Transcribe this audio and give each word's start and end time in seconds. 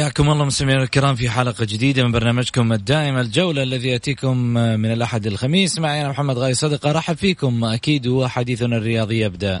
حياكم 0.00 0.30
الله 0.30 0.44
مستمعينا 0.44 0.82
الكرام 0.82 1.14
في 1.14 1.30
حلقة 1.30 1.64
جديدة 1.64 2.04
من 2.04 2.12
برنامجكم 2.12 2.72
الدائم 2.72 3.18
الجولة 3.18 3.62
الذي 3.62 3.88
يأتيكم 3.88 4.36
من 4.54 4.92
الأحد 4.92 5.26
الخميس. 5.26 5.78
معي 5.78 6.00
أنا 6.00 6.08
محمد 6.08 6.38
غاي 6.38 6.54
صدقة. 6.54 6.92
رحب 6.92 7.16
فيكم. 7.16 7.64
أكيد 7.64 8.06
وحديثنا 8.06 8.76
الرياضي 8.76 9.20
يبدأ. 9.20 9.60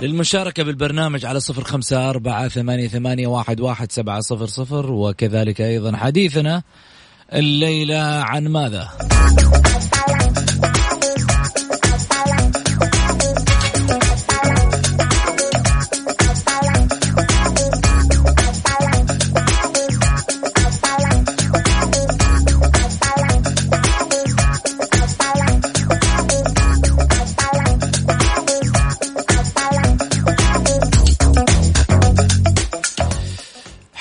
للمشاركة 0.00 0.62
بالبرنامج 0.62 1.24
على 1.24 1.40
صفر 1.40 1.64
خمسة 1.64 2.10
أربعة 2.10 2.48
ثمانية, 2.48 2.88
ثمانية 2.88 3.26
واحد, 3.26 3.60
واحد 3.60 3.92
سبعة 3.92 4.20
صفر 4.20 4.46
صفر. 4.46 4.92
وكذلك 4.92 5.60
أيضا 5.60 5.96
حديثنا 5.96 6.62
الليلة 7.32 8.00
عن 8.00 8.48
ماذا؟ 8.48 8.88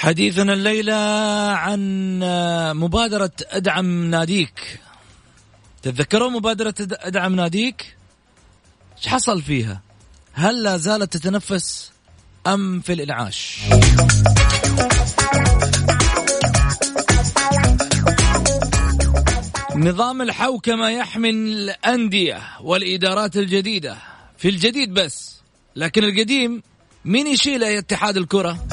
حديثنا 0.05 0.53
الليلة 0.53 0.95
عن 1.51 2.19
مبادرة 2.75 3.31
أدعم 3.49 4.09
ناديك. 4.09 4.79
تتذكرون 5.83 6.33
مبادرة 6.33 6.73
أدعم 6.79 7.35
ناديك؟ 7.35 7.97
إيش 8.97 9.07
حصل 9.07 9.41
فيها؟ 9.41 9.81
هل 10.33 10.63
لا 10.63 10.77
زالت 10.77 11.17
تتنفس 11.17 11.91
أم 12.47 12.81
في 12.81 12.93
الإنعاش 12.93 13.59
نظام 19.75 20.21
الحوكمة 20.21 20.89
يحمي 20.89 21.29
الأندية 21.29 22.41
والإدارات 22.61 23.37
الجديدة. 23.37 23.97
في 24.37 24.49
الجديد 24.49 24.93
بس 24.93 25.35
لكن 25.75 26.03
القديم 26.03 26.63
مين 27.05 27.27
يشيله 27.27 27.79
اتحاد 27.79 28.17
الكرة؟ 28.17 28.67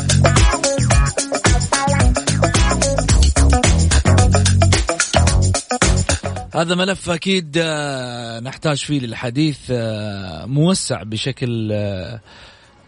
هذا 6.54 6.74
ملف 6.74 7.10
أكيد 7.10 7.58
آه، 7.58 8.40
نحتاج 8.40 8.76
فيه 8.76 9.00
للحديث 9.00 9.58
آه، 9.70 10.46
موسع 10.46 11.02
بشكل 11.02 11.72
آه، 11.72 12.20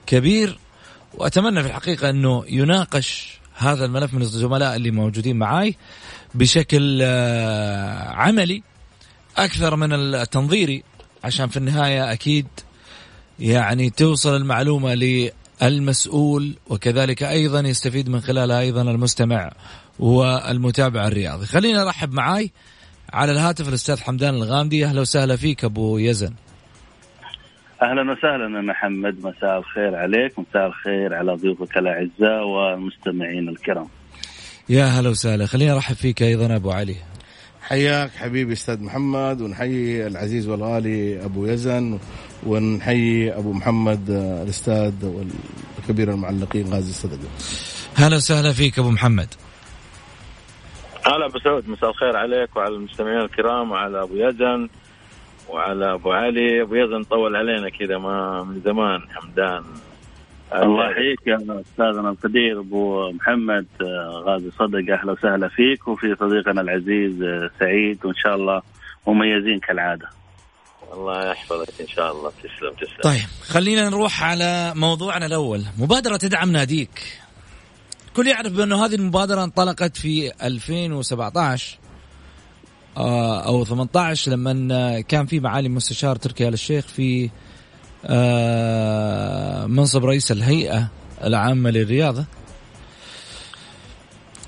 كبير. 0.07 0.59
وأتمنى 1.15 1.63
في 1.63 1.69
الحقيقة 1.69 2.11
أنه 2.11 2.45
يناقش 2.49 3.39
هذا 3.55 3.85
الملف 3.85 4.15
من 4.15 4.23
الزملاء 4.23 4.77
اللي 4.77 4.91
موجودين 4.91 5.37
معاي 5.37 5.77
بشكل 6.35 7.03
عملي 8.07 8.63
أكثر 9.37 9.77
من 9.77 9.93
التنظيري 9.93 10.83
عشان 11.25 11.49
في 11.49 11.57
النهاية 11.57 12.13
أكيد 12.13 12.47
يعني 13.39 13.91
توصل 13.91 14.37
المعلومة 14.37 14.95
للمسؤول 15.63 16.55
وكذلك 16.67 17.23
أيضا 17.23 17.61
يستفيد 17.61 18.09
من 18.09 18.21
خلالها 18.21 18.61
أيضا 18.61 18.83
المستمع 18.83 19.53
والمتابع 19.99 21.07
الرياضي. 21.07 21.47
خلينا 21.47 21.85
نرحب 21.85 22.13
معاي 22.13 22.53
على 23.15 23.33
الهاتف 23.33 23.69
الأستاذ 23.69 24.01
حمدان 24.01 24.35
الغامدي. 24.35 24.85
أهلا 24.85 25.01
وسهلا 25.01 25.37
فيك 25.37 25.65
أبو 25.65 25.99
يزن. 25.99 26.33
أهلا 27.83 28.13
وسهلا 28.13 28.61
محمد. 28.61 29.19
مساء 29.19 29.59
الخير 29.59 29.95
عليك 29.95 30.39
مساء 30.39 30.67
الخير 30.67 31.15
على 31.15 31.33
ضيوفك 31.33 31.77
الأعزاء 31.77 32.45
والمستمعين 32.45 33.49
الكرام. 33.49 33.89
يا 34.69 34.85
هلا 34.85 35.11
وسهلا. 35.11 35.47
خليني 35.47 35.73
أرحب 35.73 35.95
فيك 35.95 36.23
أيضا 36.23 36.57
أبو 36.57 36.71
علي. 36.71 36.97
حياك 37.63 38.11
حبيبي 38.11 38.53
أستاذ 38.53 38.83
محمد 38.83 39.41
ونحيي 39.41 40.07
العزيز 40.07 40.49
والغالي 40.49 41.25
أبو 41.25 41.47
يزن 41.47 41.99
ونحيي 42.47 43.37
أبو 43.37 43.53
محمد 43.53 44.11
الأستاذ 44.11 44.93
والكبير 45.03 46.11
المعلقين 46.11 46.67
غازي 46.67 46.91
الصدقة. 46.91 47.29
هلا 47.97 48.17
وسهلا 48.17 48.53
فيك 48.53 48.79
أبو 48.79 48.91
محمد. 48.91 49.29
هلا 51.06 51.26
أبو 51.26 51.38
سعود 51.38 51.69
مساء 51.69 51.91
الخير 51.91 52.16
عليك 52.16 52.56
وعلى 52.56 52.75
المستمعين 52.75 53.20
الكرام 53.20 53.70
وعلى 53.70 54.03
أبو 54.03 54.15
يزن 54.15 54.69
وعلى 55.48 55.92
أبو 55.94 56.12
علي. 56.12 56.62
أبو 56.62 56.75
يزن 56.75 57.03
طول 57.03 57.37
علينا 57.37 57.69
كذا 57.69 57.98
ما 57.98 58.42
من 58.42 58.60
زمان 58.60 59.00
حمدان. 59.10 59.65
الله 60.54 60.91
يحييك 60.91 61.26
يا 61.26 61.60
أستاذنا 61.60 62.10
القدير 62.10 62.60
أبو 62.60 63.10
محمد. 63.10 63.66
آه، 63.81 64.22
غازي 64.26 64.50
صدق 64.50 64.92
أهلا 64.92 65.12
وسهلا 65.12 65.48
فيك 65.48 65.88
وفي 65.88 66.16
صديقنا 66.20 66.60
العزيز 66.60 67.22
آه، 67.22 67.50
سعيد. 67.60 68.06
وإن 68.06 68.15
شاء 68.15 68.34
الله 68.34 68.62
مميزين 69.06 69.59
كالعادة. 69.59 70.09
الله 70.92 71.31
يحفظك 71.31 71.81
إن 71.81 71.86
شاء 71.86 72.12
الله. 72.12 72.31
تسلم 72.31 72.72
تسلم. 72.72 73.03
طيب 73.03 73.28
خلينا 73.48 73.88
نروح 73.88 74.22
على 74.25 74.72
موضوعنا 74.76 75.26
الأول. 75.26 75.62
مبادرة 75.78 76.16
تدعم 76.16 76.53
ناديك. 76.53 77.24
الكل 78.15 78.27
يعرف 78.27 78.53
بأنه 78.53 78.85
هذه 78.85 78.95
المبادرة 78.95 79.45
انطلقت 79.45 79.97
في 79.97 80.33
2017 80.43 81.79
آه، 82.97 83.41
أو 83.41 83.65
18 83.65 84.33
لما 84.33 85.01
كان 85.01 85.27
في 85.27 85.41
معالي 85.41 85.69
مستشار 85.69 86.17
تركي 86.17 86.49
آل 86.49 86.55
الشيخ 86.55 86.87
في 86.87 87.31
آه، 88.07 89.66
منصب 89.66 90.05
رئيس 90.05 90.33
الهيئة 90.33 90.89
العامة 91.25 91.71
للرياضة. 91.71 92.25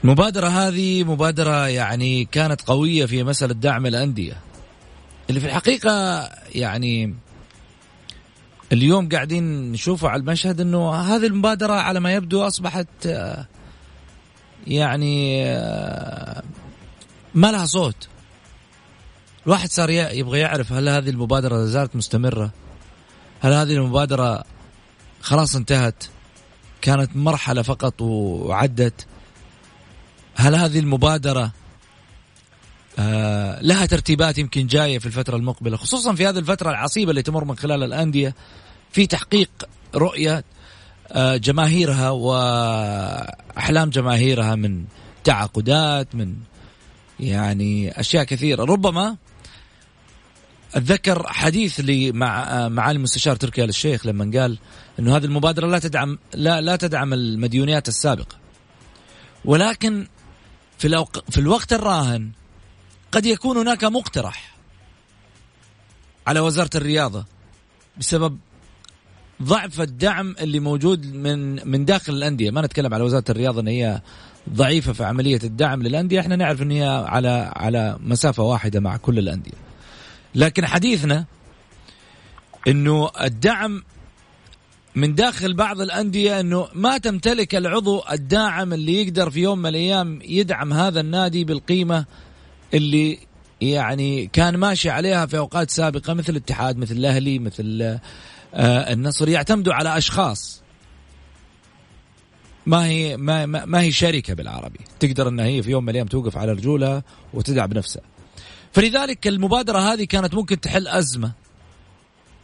المبادرة 0.04 0.48
هذه 0.48 1.04
مبادرة 1.04 1.68
يعني 1.68 2.24
كانت 2.24 2.62
قوية 2.62 3.06
في 3.06 3.24
مسألة 3.24 3.54
دعم 3.54 3.86
الأندية 3.86 4.36
اللي 5.28 5.40
في 5.40 5.46
الحقيقة 5.46 6.28
يعني 6.54 7.14
اليوم 8.72 9.08
قاعدين 9.08 9.72
نشوفه 9.72 10.08
على 10.08 10.20
المشهد 10.20 10.60
إنه 10.60 10.94
هذه 10.94 11.26
المبادرة 11.26 11.72
على 11.72 12.00
ما 12.00 12.12
يبدو 12.14 12.42
أصبحت 12.42 13.06
آه، 13.06 13.46
يعني 14.66 15.44
آه، 15.46 16.42
ما 17.34 17.52
لها 17.52 17.66
صوت. 17.66 18.08
الواحد 19.46 19.70
صار 19.70 19.90
يبغى 19.90 20.38
يعرف 20.38 20.72
هل 20.72 20.88
هذه 20.88 21.10
المبادرة 21.10 21.64
زالت 21.64 21.96
مستمرة؟ 21.96 22.50
هل 23.40 23.52
هذه 23.52 23.72
المبادرة 23.72 24.44
خلاص 25.20 25.56
انتهت؟ 25.56 26.04
كانت 26.82 27.16
مرحلة 27.16 27.62
فقط 27.62 28.02
وعدت؟ 28.02 29.06
هل 30.36 30.54
هذه 30.54 30.78
المبادرة 30.78 31.52
آه 32.98 33.60
لها 33.62 33.86
ترتيبات 33.86 34.38
يمكن 34.38 34.66
جاية 34.66 34.98
في 34.98 35.06
الفترة 35.06 35.36
المقبلة؟ 35.36 35.76
خصوصا 35.76 36.14
في 36.14 36.26
هذه 36.26 36.38
الفترة 36.38 36.70
العصيبة 36.70 37.10
اللي 37.10 37.22
تمر 37.22 37.44
من 37.44 37.56
خلال 37.56 37.82
الأندية 37.82 38.34
في 38.92 39.06
تحقيق 39.06 39.50
رؤية 39.94 40.44
جماهيرها 41.14 42.10
وأحلام 42.10 43.90
جماهيرها 43.90 44.54
من 44.54 44.84
تعاقدات 45.24 46.14
من 46.14 46.36
يعني 47.20 48.00
أشياء 48.00 48.24
كثيرة 48.24 48.64
ربما 48.64 49.16
أتذكر 50.74 51.26
حديث 51.28 51.80
لي 51.80 52.12
مع 52.12 52.68
معالي 52.68 52.96
المستشار 52.96 53.36
تركي 53.36 53.64
آل 53.64 53.68
الشيخ 53.68 54.06
لما 54.06 54.40
قال 54.40 54.58
إنه 54.98 55.16
هذه 55.16 55.24
المبادرة 55.24 55.66
لا 55.66 55.78
تدعم 55.78 56.18
لا 56.34 56.60
لا 56.60 56.76
تدعم 56.76 57.12
المديونيات 57.12 57.88
السابقة 57.88 58.36
ولكن 59.44 60.06
في. 60.78 61.04
في 61.30 61.38
الوقت 61.38 61.72
الراهن 61.72 62.30
قد 63.12 63.26
يكون 63.26 63.56
هناك 63.56 63.84
مقترح 63.84 64.56
على 66.26 66.40
وزارة 66.40 66.70
الرياضة 66.74 67.24
بسبب 67.98 68.38
ضعف 69.42 69.80
الدعم 69.80 70.34
اللي 70.40 70.60
موجود 70.60 71.14
من 71.14 71.68
من 71.68 71.84
داخل 71.84 72.12
الأندية. 72.12 72.50
ما 72.50 72.60
نتكلم 72.60 72.94
على 72.94 73.04
وزارة 73.04 73.24
الرياضة 73.30 73.60
إن 73.60 73.68
هي 73.68 74.00
ضعيفة 74.50 74.92
في 74.92 75.04
عملية 75.04 75.40
الدعم 75.44 75.82
للأندية. 75.82 76.20
إحنا 76.20 76.36
نعرف 76.36 76.62
إن 76.62 76.70
هي 76.70 76.84
على 76.84 77.52
على 77.56 77.98
مسافة 78.00 78.42
واحدة 78.42 78.80
مع 78.80 78.96
كل 78.96 79.18
الأندية. 79.18 79.66
لكن 80.34 80.66
حديثنا 80.66 81.24
إنه 82.68 83.10
الدعم 83.20 83.82
من 84.94 85.14
داخل 85.14 85.54
بعض 85.54 85.80
الأندية 85.80 86.40
إنه 86.40 86.68
ما 86.74 86.98
تمتلك 86.98 87.54
العضو 87.54 88.02
الداعم 88.12 88.72
اللي 88.72 89.02
يقدر 89.02 89.30
في 89.30 89.40
يوم 89.40 89.58
من 89.58 89.66
الأيام 89.66 90.18
يدعم 90.24 90.72
هذا 90.72 91.00
النادي 91.00 91.44
بالقيمة 91.44 92.04
اللي 92.74 93.18
يعني 93.60 94.26
كان 94.26 94.56
ماشي 94.56 94.90
عليها 94.90 95.26
في 95.26 95.38
أوقات 95.38 95.70
سابقة 95.70 96.14
مثل 96.14 96.32
الاتحاد 96.32 96.76
مثل 96.76 96.94
الأهلي 96.94 97.38
مثل 97.38 97.98
النصر 98.56 99.28
يعتمدوا 99.28 99.74
على 99.74 99.98
أشخاص. 99.98 100.62
ما 102.66 102.86
هي 102.86 103.16
ما, 103.16 103.46
ما 103.46 103.80
هي 103.80 103.92
شركة 103.92 104.34
بالعربي. 104.34 104.80
تقدر 105.00 105.28
إنها 105.28 105.44
هي 105.44 105.62
في 105.62 105.70
يوم 105.70 105.82
من 105.82 105.90
الأيام 105.90 106.06
توقف 106.06 106.36
على 106.36 106.52
رجولها 106.52 107.02
وتدعم 107.34 107.72
نفسها. 107.72 108.02
فلذلك 108.72 109.26
المبادرة 109.26 109.78
هذه 109.78 110.04
كانت 110.04 110.34
ممكن 110.34 110.60
تحل 110.60 110.88
أزمة 110.88 111.32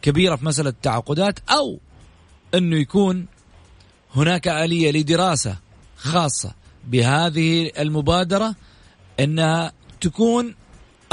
كبيرة 0.01 0.35
في 0.35 0.45
مسألة 0.45 0.69
التعاقدات 0.69 1.39
أو 1.49 1.79
إنه 2.55 2.75
يكون 2.75 3.25
هناك 4.15 4.47
آلية 4.47 4.91
لدراسة 4.91 5.57
خاصة 5.97 6.53
بهذه 6.87 7.71
المبادرة 7.79 8.55
إنها 9.19 9.71
تكون 10.01 10.55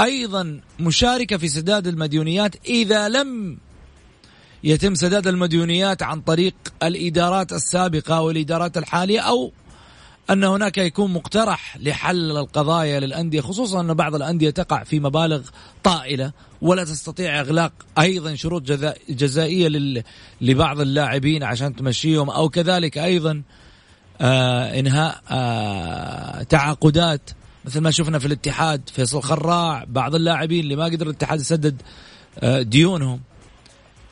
أيضا 0.00 0.61
مشاركة 0.81 1.37
في 1.37 1.49
سداد 1.49 1.87
المديونيات 1.87 2.67
إذا 2.67 3.08
لم 3.08 3.58
يتم 4.65 4.95
سداد 4.95 5.27
المديونيات 5.27 6.03
عن 6.03 6.21
طريق 6.21 6.55
الإدارات 6.83 7.53
السابقة 7.53 8.21
والإدارات 8.21 8.79
الحالية 8.79 9.21
أو 9.21 9.53
أن 10.31 10.45
هناك 10.45 10.79
يكون 10.79 11.12
مقترح 11.12 11.77
لحل 11.77 12.31
القضايا 12.37 13.01
للأندية 13.01 13.41
خصوصا 13.41 13.81
أن 13.81 13.95
بعض 13.95 14.15
الأندية 14.15 14.51
تقع 14.51 14.85
في 14.85 15.01
مبالغ 15.01 15.41
طائلة 15.83 16.33
ولا 16.62 16.85
تستطيع 16.85 17.41
إغلاق 17.41 17.73
أيضا 17.99 18.35
شروط 18.35 18.62
جزائية 19.09 19.69
لبعض 20.41 20.81
اللاعبين 20.81 21.43
عشان 21.43 21.77
تمشيهم 21.77 22.31
أو 22.31 22.49
كذلك 22.49 22.99
أيضا 22.99 23.43
آه 24.21 24.79
إنهاء 24.79 25.21
آه 25.31 26.43
تعاقدات. 26.43 27.31
مثل 27.65 27.81
ما 27.81 27.91
شفنا 27.91 28.19
في 28.19 28.27
الاتحاد 28.27 28.89
فيصل 28.93 29.23
خراع 29.23 29.85
بعض 29.89 30.15
اللاعبين 30.15 30.61
اللي 30.61 30.77
ما 30.77 30.85
قدر 30.85 31.06
الاتحاد 31.06 31.41
يسدد 31.41 31.83
آه 32.39 32.63
ديونهم. 32.63 33.21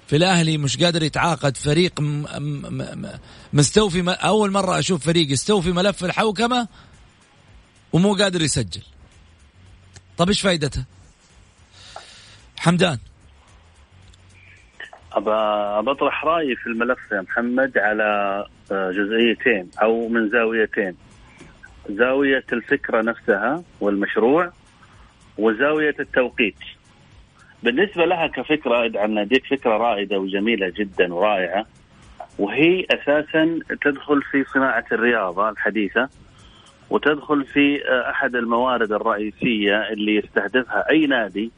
في 0.09 0.17
الأهلي 0.17 0.59
مش 0.59 0.77
قادر 0.77 1.03
يتعاقد. 1.03 1.57
فريق 1.57 2.01
مستوفي 3.53 4.11
أول 4.11 4.51
مرة 4.51 4.79
أشوف 4.79 5.07
فريق 5.07 5.31
يستوفي 5.33 5.73
ملف 5.73 6.05
الحوكمة 6.05 6.69
ومو 7.93 8.15
قادر 8.15 8.43
يسجل. 8.43 8.83
طب 10.17 10.29
إيش 10.29 10.41
فائدتها 10.41 10.85
حمدان. 12.57 12.99
ابى 15.13 15.91
بطرح 15.91 16.25
رأيي 16.25 16.57
في 16.57 16.67
الملف 16.67 16.99
يا 17.13 17.21
محمد 17.21 17.79
على 17.79 18.05
آه، 18.73 18.91
جزئيتين 18.91 19.71
أو 19.83 20.09
من 20.09 20.31
زاويتين. 20.31 20.97
زاوية 21.91 22.45
الفكرة 22.53 23.03
نفسها 23.03 23.63
والمشروع 23.81 24.53
وزاوية 25.39 25.95
التوقيت. 26.01 26.59
بالنسبة 27.63 28.05
لها 28.05 28.27
كفكرة 28.27 28.85
ادعم 28.85 29.11
ناديك 29.11 29.47
فكرة 29.47 29.71
رائدة 29.77 30.19
وجميلة 30.19 30.69
جدا 30.77 31.15
ورائعة 31.15 31.67
وهي 32.39 32.87
أساسا 32.91 33.59
تدخل 33.83 34.23
في 34.23 34.45
صناعة 34.45 34.85
الرياضة 34.93 35.49
الحديثة 35.49 36.09
وتدخل 36.91 37.45
في 37.45 37.81
أحد 38.11 38.35
الموارد 38.37 38.93
الرئيسية 38.93 39.89
اللي 39.93 40.17
يستهدفها 40.17 40.91
أي 40.91 41.07
نادي 41.07 41.51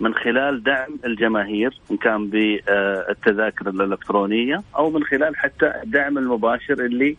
من 0.00 0.14
خلال 0.14 0.62
دعم 0.62 0.98
الجماهير 1.04 1.80
إن 1.90 1.96
كان 1.96 2.26
بالتذاكر 2.30 3.68
الإلكترونية 3.68 4.62
أو 4.76 4.90
من 4.90 5.04
خلال 5.04 5.36
حتى 5.36 5.72
الدعم 5.82 6.18
المباشر 6.18 6.72
اللي 6.84 7.16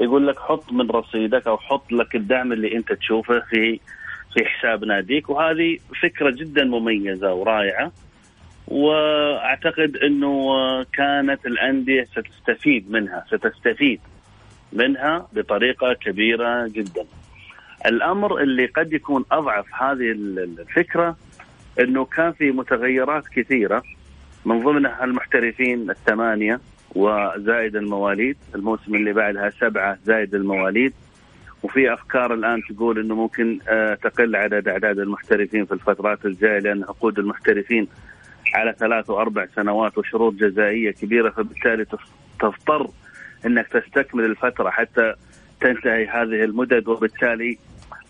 يقول 0.00 0.26
لك 0.26 0.38
حط 0.38 0.72
من 0.72 0.90
رصيدك 0.90 1.46
أو 1.46 1.58
حط 1.58 1.92
لك 1.92 2.14
الدعم 2.16 2.52
اللي 2.52 2.76
أنت 2.76 2.92
تشوفه 2.92 3.40
في 3.40 3.80
في 4.34 4.44
حساب 4.44 4.84
ناديك 4.84 5.30
وهذه 5.30 5.78
فكرة 6.02 6.30
جدا 6.30 6.64
مميزة 6.64 7.34
ورائعة 7.34 7.92
وأعتقد 8.68 9.96
إنه 9.96 10.48
كانت 10.82 11.46
الأندية 11.46 12.04
ستستفيد 12.04 12.90
منها 12.90 13.24
ستستفيد 13.28 14.00
منها 14.72 15.28
بطريقة 15.32 15.92
كبيرة 15.92 16.66
جدا. 16.68 17.04
الأمر 17.86 18.40
اللي 18.40 18.66
قد 18.66 18.92
يكون 18.92 19.24
أضعف 19.32 19.66
هذه 19.82 20.10
الفكرة 20.10 21.16
إنه 21.80 22.04
كان 22.04 22.32
في 22.32 22.50
متغيرات 22.50 23.28
كثيرة 23.28 23.82
من 24.44 24.62
ضمنها 24.64 25.04
المحترفين 25.04 25.90
الثمانية 25.90 26.60
وزائد 26.94 27.76
المواليد 27.76 28.36
الموسم 28.54 28.94
اللي 28.94 29.12
بعدها 29.12 29.50
سبعة 29.50 29.98
زائد 30.04 30.34
المواليد 30.34 30.92
وفي 31.64 31.92
أفكار 31.92 32.34
الآن 32.34 32.62
تقول 32.62 32.98
إنه 32.98 33.14
ممكن 33.14 33.58
آه، 33.68 33.94
تقل 33.94 34.36
عدد 34.36 34.68
أعداد 34.68 34.98
المحترفين 34.98 35.64
في 35.64 35.72
الفترات 35.72 36.26
الجاية 36.26 36.58
لأن 36.58 36.82
عقود 36.82 37.18
المحترفين 37.18 37.88
على 38.54 38.74
ثلاث 38.78 39.10
وأربع 39.10 39.46
سنوات 39.56 39.98
وشروط 39.98 40.34
جزائية 40.34 40.90
كبيرة 40.90 41.30
فبالتالي 41.30 41.86
تضطر 42.40 42.88
إنك 43.46 43.68
تستكمل 43.68 44.24
الفترة 44.24 44.70
حتى 44.70 45.14
تنتهي 45.60 46.06
هذه 46.06 46.44
المدد 46.44 46.88
وبالتالي 46.88 47.58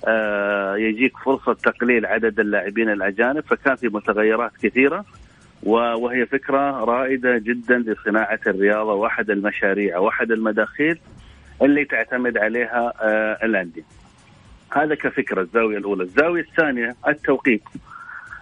آه، 0.08 0.76
يجيك 0.76 1.16
فرصة 1.16 1.52
تقليل 1.52 2.06
عدد 2.06 2.40
اللاعبين 2.40 2.90
الأجانب 2.90 3.40
فكان 3.40 3.76
في 3.76 3.88
متغيرات 3.88 4.52
كثيرة 4.62 5.04
وهي 5.62 6.26
فكرة 6.26 6.84
رائدة 6.84 7.38
جدا 7.38 7.78
لصناعة 7.78 8.40
الرياضة 8.46 8.94
واحد 8.94 9.30
المشاريع 9.30 9.98
واحد 9.98 10.30
المداخيل 10.30 10.98
اللي 11.62 11.84
تعتمد 11.84 12.38
عليها 12.38 12.92
آه، 13.00 13.44
الأندية. 13.44 13.82
هذا 14.72 14.94
كفكرة 14.94 15.40
الزاوية 15.40 15.78
الأولى، 15.78 16.02
الزاوية 16.02 16.42
الثانية 16.42 16.96
التوقيت. 17.08 17.62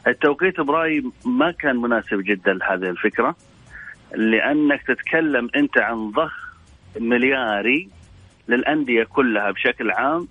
التوقيت 0.07 0.61
برأيي 0.61 1.11
ما 1.25 1.51
كان 1.51 1.77
مناسب 1.77 2.21
جدا 2.21 2.53
لهذه 2.53 2.91
الفكرة 2.91 3.37
لأنك 4.15 4.83
تتكلم 4.83 5.49
أنت 5.57 5.79
عن 5.79 6.11
ضخ 6.11 6.55
ملياري 7.01 7.89
للأندية 8.49 9.05
كلها 9.05 9.51
بشكل 9.51 9.91
عام 9.91 10.29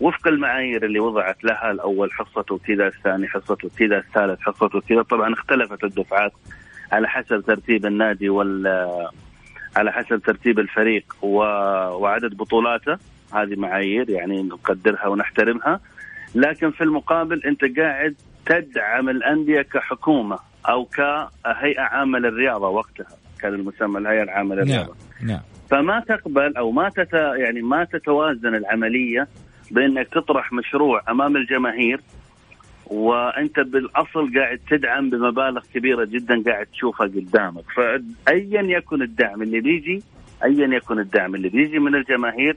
وفق 0.00 0.28
المعايير 0.28 0.84
اللي 0.84 1.00
وضعت 1.00 1.44
لها 1.44 1.70
الأول 1.70 2.12
حصته 2.12 2.58
كذا 2.58 2.86
الثاني 2.86 3.28
حصته 3.28 3.70
كذا 3.78 3.98
الثالث 3.98 4.40
حصته 4.40 4.80
كذا 4.80 5.02
طبعا 5.02 5.34
اختلفت 5.34 5.84
الدفعات 5.84 6.32
على 6.92 7.08
حسب 7.08 7.40
ترتيب 7.46 7.86
النادي 7.86 8.28
وال 8.28 8.66
على 9.76 9.92
حسب 9.92 10.22
ترتيب 10.26 10.58
الفريق 10.58 11.14
وعدد 11.22 12.36
بطولاته 12.36 12.98
هذه 13.34 13.56
معايير 13.56 14.10
يعني 14.10 14.42
نقدرها 14.42 15.06
ونحترمها 15.06 15.80
لكن 16.34 16.70
في 16.70 16.84
المقابل 16.84 17.42
أنت 17.44 17.78
قاعد 17.78 18.14
تدعم 18.46 19.08
الأندية 19.08 19.62
كحكومة 19.62 20.38
أو 20.68 20.84
كهيئة 20.84 21.80
عامة 21.80 22.18
للرياضة 22.18 22.68
وقتها 22.68 23.06
كان 23.40 23.54
المسمى 23.54 23.98
الهيئة 23.98 24.22
العامة 24.22 24.54
للرياضة 24.54 24.94
نعم. 25.20 25.30
نعم. 25.30 25.40
فما 25.70 26.00
تقبل 26.00 26.56
أو 26.56 26.70
ما 26.70 26.88
تت 26.88 27.12
يعني 27.12 27.62
ما 27.62 27.84
تتوازن 27.84 28.54
العملية 28.54 29.28
بأنك 29.70 30.08
تطرح 30.08 30.52
مشروع 30.52 31.02
أمام 31.08 31.36
الجماهير 31.36 32.00
وأنت 32.88 33.60
بالأصل 33.60 34.34
قاعد 34.38 34.60
تدعم 34.70 35.10
بمبالغ 35.10 35.62
كبيرة 35.74 36.04
جدا 36.04 36.42
قاعد 36.46 36.66
تشوفها 36.66 37.06
قدامك. 37.06 37.64
فايا 37.76 38.62
يكن 38.62 39.02
الدعم 39.02 39.42
اللي 39.42 39.60
بيجي 39.60 40.02
ايا 40.44 40.66
يكن 40.66 40.98
الدعم 40.98 41.34
اللي 41.34 41.48
بيجي 41.48 41.78
من 41.78 41.94
الجماهير 41.94 42.56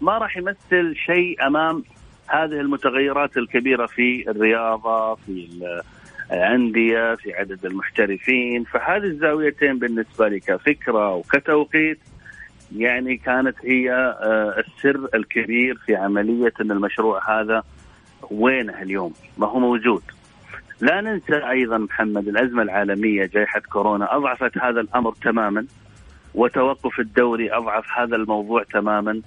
ما 0.00 0.18
راح 0.18 0.36
يمثل 0.36 0.96
شيء 0.96 1.46
أمام 1.46 1.84
هذه 2.26 2.60
المتغيرات 2.60 3.36
الكبيرة 3.36 3.86
في 3.86 4.30
الرياضة 4.30 5.14
في 5.14 5.48
الأندية 6.32 7.14
في 7.14 7.34
عدد 7.34 7.66
المحترفين. 7.66 8.64
فهذه 8.64 9.04
الزاويتين 9.04 9.78
بالنسبة 9.78 10.28
لي 10.28 10.40
كفكرة 10.40 11.14
وكتوقيت 11.14 11.98
يعني 12.76 13.16
كانت 13.16 13.56
هي 13.64 13.92
آه، 13.92 14.54
السر 14.58 15.08
الكبير 15.14 15.74
في 15.86 15.96
عملية 15.96 16.52
إن 16.60 16.70
المشروع 16.70 17.40
هذا 17.40 17.62
وينه 18.30 18.82
اليوم؟ 18.82 19.12
ما 19.38 19.46
هو 19.46 19.58
موجود. 19.58 20.02
لا 20.80 21.00
ننسى 21.00 21.50
أيضا 21.50 21.78
محمد 21.78 22.28
الأزمة 22.28 22.62
العالمية 22.62 23.26
جائحة 23.26 23.60
كورونا 23.60 24.16
أضعفت 24.16 24.58
هذا 24.58 24.80
الأمر 24.80 25.12
تماما 25.12 25.66
وتوقف 26.34 27.00
الدوري 27.00 27.52
أضعف 27.52 27.84
هذا 27.98 28.16
الموضوع 28.16 28.62
تماما 28.62 29.20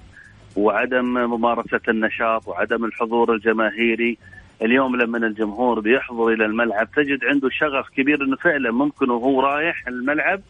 وعدم 0.56 1.06
ممارسة 1.06 1.82
النشاط 1.88 2.48
وعدم 2.48 2.86
الحضور 2.86 3.34
الجماهيري 3.34 4.18
اليوم 4.62 4.96
لما 4.96 5.18
الجمهور 5.18 5.79
بيحضر 5.79 6.27
إلى 6.27 6.46
الملعب 6.46 6.91
تجد 6.91 7.25
عنده 7.25 7.50
شغف 7.50 7.89
كبير 7.89 8.24
إنه 8.24 8.36
فعلا 8.36 8.72
ممكن 8.72 9.10
وهو 9.10 9.41
رايح 9.41 9.88
الملعب 9.88 10.41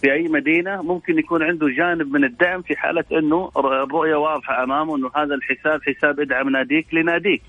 في 0.00 0.12
أي 0.12 0.28
مدينة 0.28 0.82
ممكن 0.82 1.18
يكون 1.18 1.42
عنده 1.42 1.68
جانب 1.68 2.12
من 2.12 2.24
الدعم 2.24 2.62
في 2.62 2.76
حالة 2.76 3.04
إنه 3.12 3.50
الرؤية 3.56 4.14
واضحة 4.14 4.62
أمامه 4.62 4.96
إنه 4.96 5.10
هذا 5.16 5.34
الحساب 5.34 5.80
حساب 5.82 6.20
ادعم 6.20 6.48
ناديك 6.48 6.94
لناديك. 6.94 7.42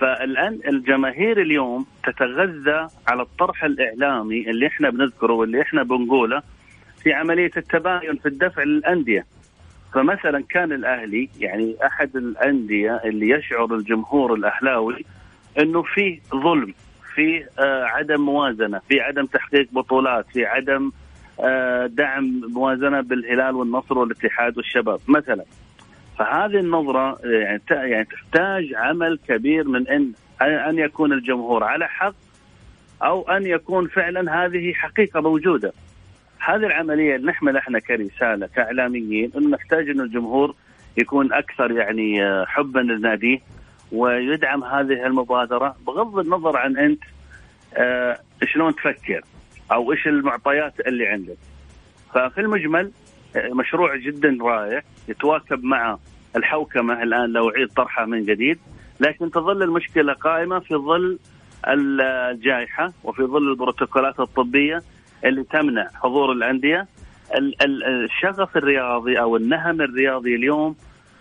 فالآن 0.00 0.60
الجماهير 0.68 1.40
اليوم 1.40 1.86
تتغذى 2.04 2.88
على 3.08 3.22
الطرح 3.22 3.64
الإعلامي 3.64 4.50
اللي 4.50 4.66
إحنا 4.66 4.90
بنذكره 4.90 5.32
واللي 5.32 5.62
إحنا 5.62 5.82
بنقوله 5.82 6.42
في 7.02 7.12
عملية 7.12 7.50
التباين 7.56 8.16
في 8.16 8.26
الدفع 8.26 8.62
للأندية. 8.62 9.26
فمثلا 9.94 10.44
كان 10.48 10.72
الأهلي 10.72 11.28
يعني 11.40 11.76
أحد 11.86 12.16
الأندية 12.16 13.00
اللي 13.04 13.28
يشعر 13.28 13.74
الجمهور 13.74 14.34
الأهلاوي 14.34 15.04
إنه 15.58 15.82
في 15.82 16.20
ظلم 16.34 16.74
في 17.14 17.44
آه 17.58 17.84
عدم 17.84 18.20
موازنة 18.20 18.80
في 18.88 19.00
عدم 19.00 19.26
تحقيق 19.26 19.68
بطولات 19.72 20.26
في 20.32 20.46
عدم 20.46 20.90
آه 21.40 21.86
دعم 21.86 22.40
موازنة 22.48 23.00
بالهلال 23.00 23.54
والنصر 23.54 23.98
والاتحاد 23.98 24.56
والشباب 24.56 25.00
مثلا 25.08 25.44
فهذه 26.18 26.56
النظرة 26.60 27.18
يعني 27.24 27.62
يعني 27.70 28.04
تحتاج 28.04 28.74
عمل 28.74 29.18
كبير 29.28 29.68
من 29.68 29.88
ان 29.88 30.12
ان 30.42 30.78
يكون 30.78 31.12
الجمهور 31.12 31.64
على 31.64 31.88
حق 31.88 32.14
أو 33.02 33.22
أن 33.30 33.46
يكون 33.46 33.88
فعلا 33.88 34.44
هذه 34.44 34.72
حقيقة 34.72 35.20
موجودة 35.20 35.72
هذه 36.38 36.66
العملية 36.66 37.16
نحمل 37.16 37.56
إحنا 37.56 37.78
كرسالة 37.78 38.46
كإعلاميين 38.46 39.32
إنه 39.36 39.48
نحتاج 39.48 39.90
إنه 39.90 40.02
الجمهور 40.02 40.54
يكون 40.96 41.32
أكثر 41.32 41.72
يعني 41.72 42.24
آه، 42.24 42.44
حبا 42.44 42.78
لناديه 42.80 43.38
ويدعم 43.92 44.64
هذه 44.64 45.06
المبادرة 45.06 45.76
بغض 45.86 46.18
النظر 46.18 46.56
عن 46.56 46.76
أنت 46.76 47.02
آه 47.74 48.18
شلون 48.52 48.74
تفكر 48.74 49.20
أو 49.72 49.92
إيش 49.92 50.06
المعطيات 50.06 50.80
اللي 50.80 51.06
عندك. 51.06 51.36
ففي 52.14 52.40
المجمل 52.40 52.84
آه، 52.86 52.90
مشروع 53.36 53.96
جدا 53.96 54.38
رائع 54.40 54.82
يتواكب 55.08 55.64
مع 55.64 55.98
الحوكمة 56.36 57.02
الآن 57.02 57.32
لو 57.32 57.50
اعيد 57.50 57.68
طرحها 57.68 58.04
من 58.06 58.24
جديد 58.24 58.58
لكن 59.00 59.30
تظل 59.30 59.62
المشكلة 59.62 60.12
قائمة 60.12 60.58
في 60.58 60.74
ظل 60.74 61.18
الجائحة 61.68 62.92
وفي 63.04 63.22
ظل 63.22 63.48
البروتوكولات 63.50 64.20
الطبية 64.20 64.82
اللي 65.24 65.44
تمنع 65.44 65.88
حضور 65.94 66.32
الأندية. 66.32 66.86
الشغف 67.34 68.56
الرياضي 68.56 69.20
أو 69.20 69.36
النهم 69.36 69.80
الرياضي 69.80 70.34
اليوم 70.34 70.76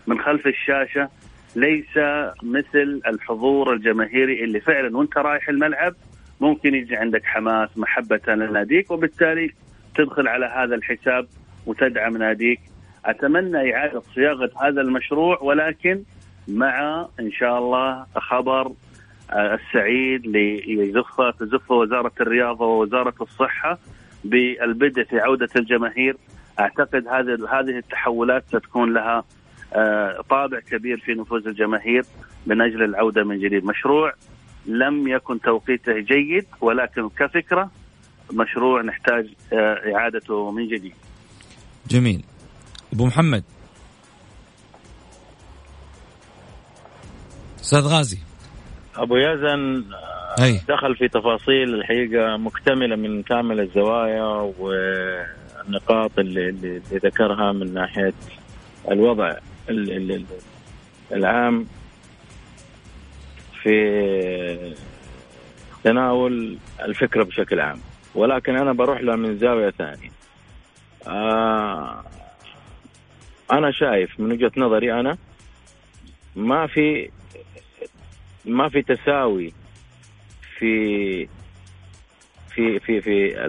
من 0.07 0.19
خلف 0.19 0.47
الشاشة 0.47 1.09
ليس 1.55 1.97
مثل 2.43 3.01
الحضور 3.07 3.73
الجماهيري 3.73 4.43
اللي 4.43 4.59
فعلا 4.59 4.97
وأنت 4.97 5.17
رايح 5.17 5.49
الملعب 5.49 5.93
ممكن 6.41 6.75
يجي 6.75 6.95
عندك 6.95 7.25
حماس 7.25 7.69
محبة 7.77 8.19
لناديك 8.27 8.91
وبالتالي 8.91 9.53
تدخل 9.95 10.27
على 10.27 10.45
هذا 10.45 10.75
الحساب 10.75 11.27
وتدعم 11.67 12.17
ناديك. 12.17 12.59
أتمنى 13.05 13.75
إعادة 13.75 14.01
صياغة 14.15 14.51
هذا 14.61 14.81
المشروع 14.81 15.39
ولكن 15.41 16.03
مع 16.47 17.07
إن 17.19 17.31
شاء 17.31 17.57
الله 17.57 18.05
خبر 18.15 18.71
السعيد 19.33 20.27
ليزفه 20.27 21.31
تزفه 21.31 21.75
وزارة 21.75 22.11
الرياضة 22.21 22.65
ووزارة 22.65 23.13
الصحة 23.21 23.79
بالبدء 24.23 25.03
في 25.03 25.19
عودة 25.19 25.49
الجماهير. 25.55 26.17
أعتقد 26.59 27.07
هذه 27.07 27.59
هذه 27.59 27.77
التحولات 27.77 28.43
ستكون 28.47 28.93
لها 28.93 29.23
آه، 29.73 30.21
طابع 30.29 30.59
كبير 30.59 30.97
في 30.97 31.13
نفوذ 31.13 31.47
الجماهير 31.47 32.03
من 32.45 32.61
أجل 32.61 32.83
العودة 32.83 33.23
من 33.23 33.39
جديد، 33.39 33.65
مشروع 33.65 34.13
لم 34.65 35.07
يكن 35.07 35.41
توقيته 35.41 35.99
جيد 35.99 36.45
ولكن 36.61 37.09
كفكرة 37.09 37.71
مشروع 38.33 38.81
نحتاج 38.81 39.33
آه، 39.53 39.95
إعادته 39.95 40.51
من 40.51 40.67
جديد. 40.67 40.93
جميل. 41.89 42.23
أبو 42.93 43.05
محمد. 43.05 43.43
أستاذ 47.61 47.87
غازي. 47.87 48.17
أبو 48.95 49.17
يزن 49.17 49.83
أي. 50.39 50.61
دخل 50.69 50.95
في 50.95 51.07
تفاصيل 51.07 51.73
الحقيقة 51.73 52.37
مكتملة 52.37 52.95
من 52.95 53.23
كامل 53.23 53.59
الزوايا 53.59 54.53
والنقاط 54.59 56.19
اللي, 56.19 56.49
اللي 56.49 56.81
ذكرها 56.93 57.51
من 57.51 57.73
ناحية 57.73 58.13
الوضع 58.91 59.35
العام 61.11 61.65
في 63.63 64.73
تناول 65.83 66.57
الفكرة 66.81 67.23
بشكل 67.23 67.59
عام 67.59 67.79
ولكن 68.15 68.55
أنا 68.55 68.73
بروح 68.73 69.01
لها 69.01 69.15
من 69.15 69.37
زاوية 69.37 69.69
ثانية 69.69 70.16
آه 71.07 72.03
أنا 73.51 73.71
شايف 73.71 74.19
من 74.19 74.31
وجهة 74.31 74.51
نظري 74.57 74.93
أنا 74.99 75.17
ما 76.35 76.67
في 76.67 77.09
ما 78.45 78.69
في 78.69 78.81
تساوي 78.81 79.53
في 80.57 81.27
في 82.49 82.79
في 82.79 83.01
في 83.01 83.45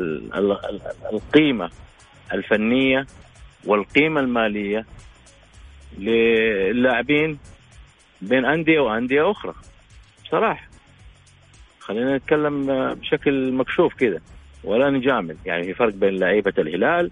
القيمة 1.12 1.70
الفنية 2.32 3.06
والقيمة 3.64 4.20
المالية 4.20 4.86
للاعبين 5.98 7.38
بين 8.22 8.44
أندية 8.44 8.80
وأندية 8.80 9.30
أخرى. 9.30 9.54
بصراحة 10.24 10.68
خلينا 11.80 12.16
نتكلم 12.16 12.66
بشكل 12.94 13.52
مكشوف 13.52 13.94
كذا 13.94 14.20
ولا 14.64 14.90
نجامل. 14.90 15.36
يعني 15.46 15.64
في 15.64 15.74
فرق 15.74 15.94
بين 15.94 16.18
لعيبة 16.18 16.52
الهلال 16.58 17.10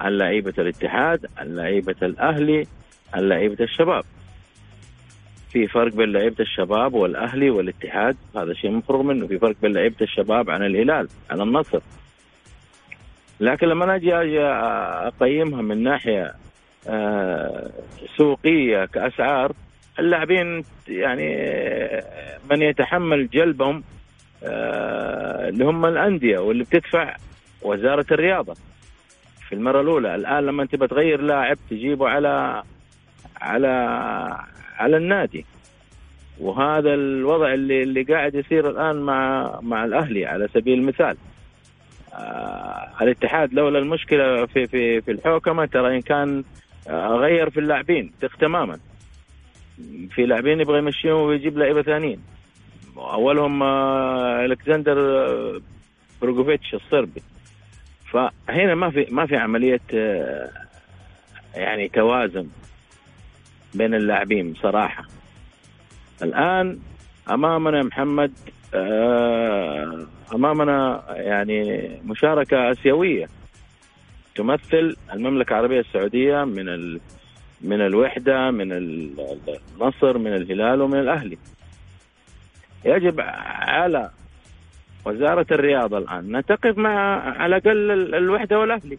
عن 0.00 0.12
لعيبه 0.12 0.54
الاتحاد 0.58 1.26
عن 1.36 1.56
لعيبه 1.56 1.94
الأهلي 2.02 2.66
عن 3.14 3.28
لعيبه 3.28 3.64
الشباب. 3.64 4.04
في 5.52 5.66
فرق 5.66 5.94
بين 5.94 6.12
لعيبة 6.12 6.36
الشباب 6.40 6.94
والأهلي 6.94 7.50
والاتحاد 7.50 8.16
هذا 8.36 8.52
شيء 8.54 8.70
مفروغ 8.70 9.02
منه. 9.02 9.26
في 9.26 9.38
فرق 9.38 9.56
بين 9.62 9.72
لعيبة 9.72 9.96
الشباب 10.00 10.50
عن 10.50 10.62
الهلال 10.62 11.08
عن 11.30 11.40
النصر. 11.40 11.80
لكن 13.40 13.66
لما 13.66 13.94
أجي 13.94 14.14
أجي 14.14 14.40
أقيمها 14.40 15.62
من 15.62 15.82
ناحية 15.82 16.34
آه، 16.88 17.70
سوقية 18.16 18.84
كأسعار 18.84 19.52
اللاعبين 19.98 20.64
يعني 20.88 21.28
من 22.50 22.62
يتحمل 22.62 23.28
جلبهم 23.28 23.82
آه، 24.44 25.48
اللي 25.48 25.64
هم 25.64 25.86
الأندية 25.86 26.38
واللي 26.38 26.64
بتدفع 26.64 27.16
وزارة 27.62 28.06
الرياضة. 28.10 28.54
في 29.48 29.54
المرة 29.54 29.80
الأولى. 29.80 30.14
الآن 30.14 30.46
لما 30.46 30.62
أنت 30.62 30.74
بتغير 30.74 31.20
لاعب 31.20 31.58
تجيبه 31.70 32.08
على 32.08 32.62
على 33.40 33.68
على 34.78 34.96
النادي. 34.96 35.46
وهذا 36.40 36.94
الوضع 36.94 37.54
اللي 37.54 37.82
اللي 37.82 38.02
قاعد 38.02 38.34
يصير 38.34 38.70
الآن 38.70 38.96
مع 38.96 39.50
مع 39.62 39.84
الأهلي 39.84 40.26
على 40.26 40.48
سبيل 40.54 40.78
المثال. 40.78 41.16
آه 42.14 42.88
الاتحاد 43.02 43.54
لولا 43.54 43.78
المشكلة 43.78 44.46
في 44.46 44.66
في 44.66 45.00
في 45.00 45.10
الحوكمة 45.10 45.66
ترى 45.66 45.96
إن 45.96 46.00
كان 46.00 46.44
آه 46.88 47.08
غير 47.08 47.50
في 47.50 47.60
اللاعبين 47.60 48.12
تماما. 48.40 48.78
في 50.10 50.26
لاعبين 50.26 50.60
يبغى 50.60 50.78
يمشيهم 50.78 51.20
ويجيب 51.20 51.58
لعيبة 51.58 51.82
ثانيين. 51.82 52.20
أولهم 52.96 53.62
آه 53.62 54.44
ألكسندر 54.44 54.98
آه 54.98 55.60
بروجوفيتش 56.22 56.74
الصربي. 56.74 57.22
فهنا 58.12 58.74
ما 58.74 58.90
في 58.90 59.06
ما 59.10 59.26
في 59.26 59.36
عملية 59.36 59.80
آه 59.94 60.50
يعني 61.54 61.88
توازن 61.88 62.48
بين 63.74 63.94
اللاعبين 63.94 64.52
بصراحة. 64.52 65.04
الآن 66.22 66.78
أمامنا 67.30 67.82
محمد 67.82 68.32
آه، 68.74 70.06
أمامنا 70.34 71.04
يعني 71.08 71.90
مشاركة 72.04 72.70
آسيوية 72.72 73.28
تمثل 74.34 74.96
المملكة 75.12 75.50
العربية 75.50 75.80
السعودية 75.80 76.44
من 76.44 76.68
ال... 76.68 77.00
من 77.60 77.80
الوحدة 77.80 78.50
من 78.50 78.72
النصر 78.72 80.18
من 80.18 80.34
الهلال 80.34 80.82
ومن 80.82 80.98
الأهلي. 80.98 81.38
يجب 82.84 83.20
على 83.20 84.10
وزارة 85.06 85.46
الرياضه 85.50 85.98
الآن. 85.98 86.36
ان 86.36 86.44
تقف 86.44 86.78
مع 86.78 87.20
على 87.40 87.56
الأقل 87.56 88.14
الوحدة 88.14 88.58
والأهلي. 88.58 88.98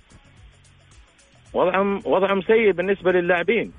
وضعهم 1.54 2.02
وضعهم 2.06 2.42
سيء 2.42 2.72
بالنسبة 2.72 3.12
للاعبين. 3.12 3.72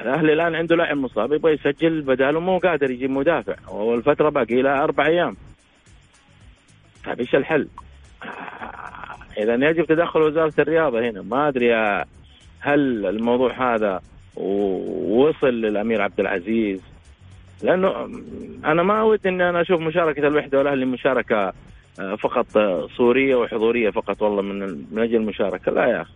الأهلي 0.00 0.32
الآن 0.32 0.54
عنده 0.54 0.76
لاعب 0.76 0.96
مصاب 0.96 1.32
يبغى 1.32 1.52
يسجل 1.52 2.00
بداله 2.00 2.40
مو 2.40 2.58
قادر 2.58 2.90
يجيب 2.90 3.10
مدافع. 3.10 3.70
والفترة 3.70 4.28
باقي 4.28 4.62
لها 4.62 4.84
أربع 4.84 5.06
أيام. 5.06 5.36
طيب 7.04 7.20
إيش 7.20 7.34
الحل؟ 7.34 7.68
آه، 8.24 9.42
إذا 9.42 9.54
يجب 9.54 9.84
تدخل 9.84 10.20
وزارة 10.20 10.54
الرياضة 10.58 11.10
هنا. 11.10 11.22
ما 11.22 11.48
أدري 11.48 11.74
آه، 11.74 12.04
هل 12.60 13.06
الموضوع 13.06 13.74
هذا 13.74 14.00
وصل 14.36 15.46
للأمير 15.46 16.02
عبد 16.02 16.20
العزيز؟ 16.20 16.89
لأنه 17.62 17.88
أنا 18.64 18.82
ما 18.82 19.00
أود 19.00 19.26
إني 19.26 19.48
أنا 19.48 19.60
أشوف 19.60 19.80
مشاركة 19.80 20.26
الوحدة 20.26 20.58
والأهلي 20.58 20.84
مشاركة 20.84 21.52
آه، 22.00 22.14
فقط 22.14 22.46
صورية 22.96 23.36
وحضورية 23.36 23.90
فقط. 23.90 24.22
والله 24.22 24.42
من 24.42 24.58
من 24.90 25.02
أجل 25.02 25.16
المشاركة. 25.16 25.72
لا 25.72 25.86
يا 25.86 26.02
أخي. 26.02 26.12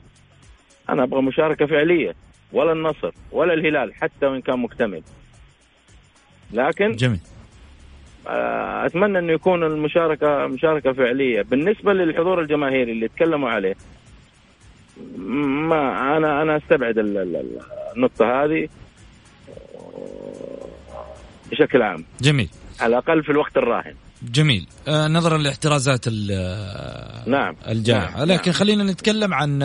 أنا 0.89 1.03
أبغى 1.03 1.23
مشاركة 1.23 1.67
فعلية 1.67 2.15
ولا 2.53 2.73
النصر 2.73 3.11
ولا 3.33 3.55
الهلال 3.55 3.95
حتى 3.95 4.27
وإن 4.27 4.41
كان 4.41 4.59
مكتمل. 4.59 5.03
لكن 6.53 6.93
جميل. 6.97 7.21
آه، 8.29 8.87
أتمنى 8.87 9.19
إنه 9.19 9.33
يكون 9.33 9.65
المشاركة 9.65 10.47
مشاركة 10.47 10.93
فعلية. 10.93 11.43
بالنسبة 11.43 11.93
للحضور 11.93 12.41
الجماهيري 12.41 12.93
اللي 12.93 13.09
تكلموا 13.09 13.51
عليه 13.51 13.75
ما 15.19 16.17
أنا 16.17 16.43
أنا 16.43 16.57
أستبعد 16.57 16.95
النقطة 16.99 18.45
هذه. 18.45 18.69
بشكل 21.55 21.83
عام. 21.83 22.05
جميل. 22.21 22.49
على 22.81 22.99
الأقل 22.99 23.23
في 23.23 23.33
الوقت 23.33 23.57
الراهن. 23.57 23.95
جميل. 24.23 24.67
آه 24.89 25.09
نظرا 25.09 25.39
لاحترازات 25.39 26.09
نعم. 27.29 27.57
الجائحه 27.69 28.19
نعم. 28.19 28.29
لكن 28.29 28.53
خلينا 28.53 28.85
نتكلم 28.85 29.35
عن 29.35 29.63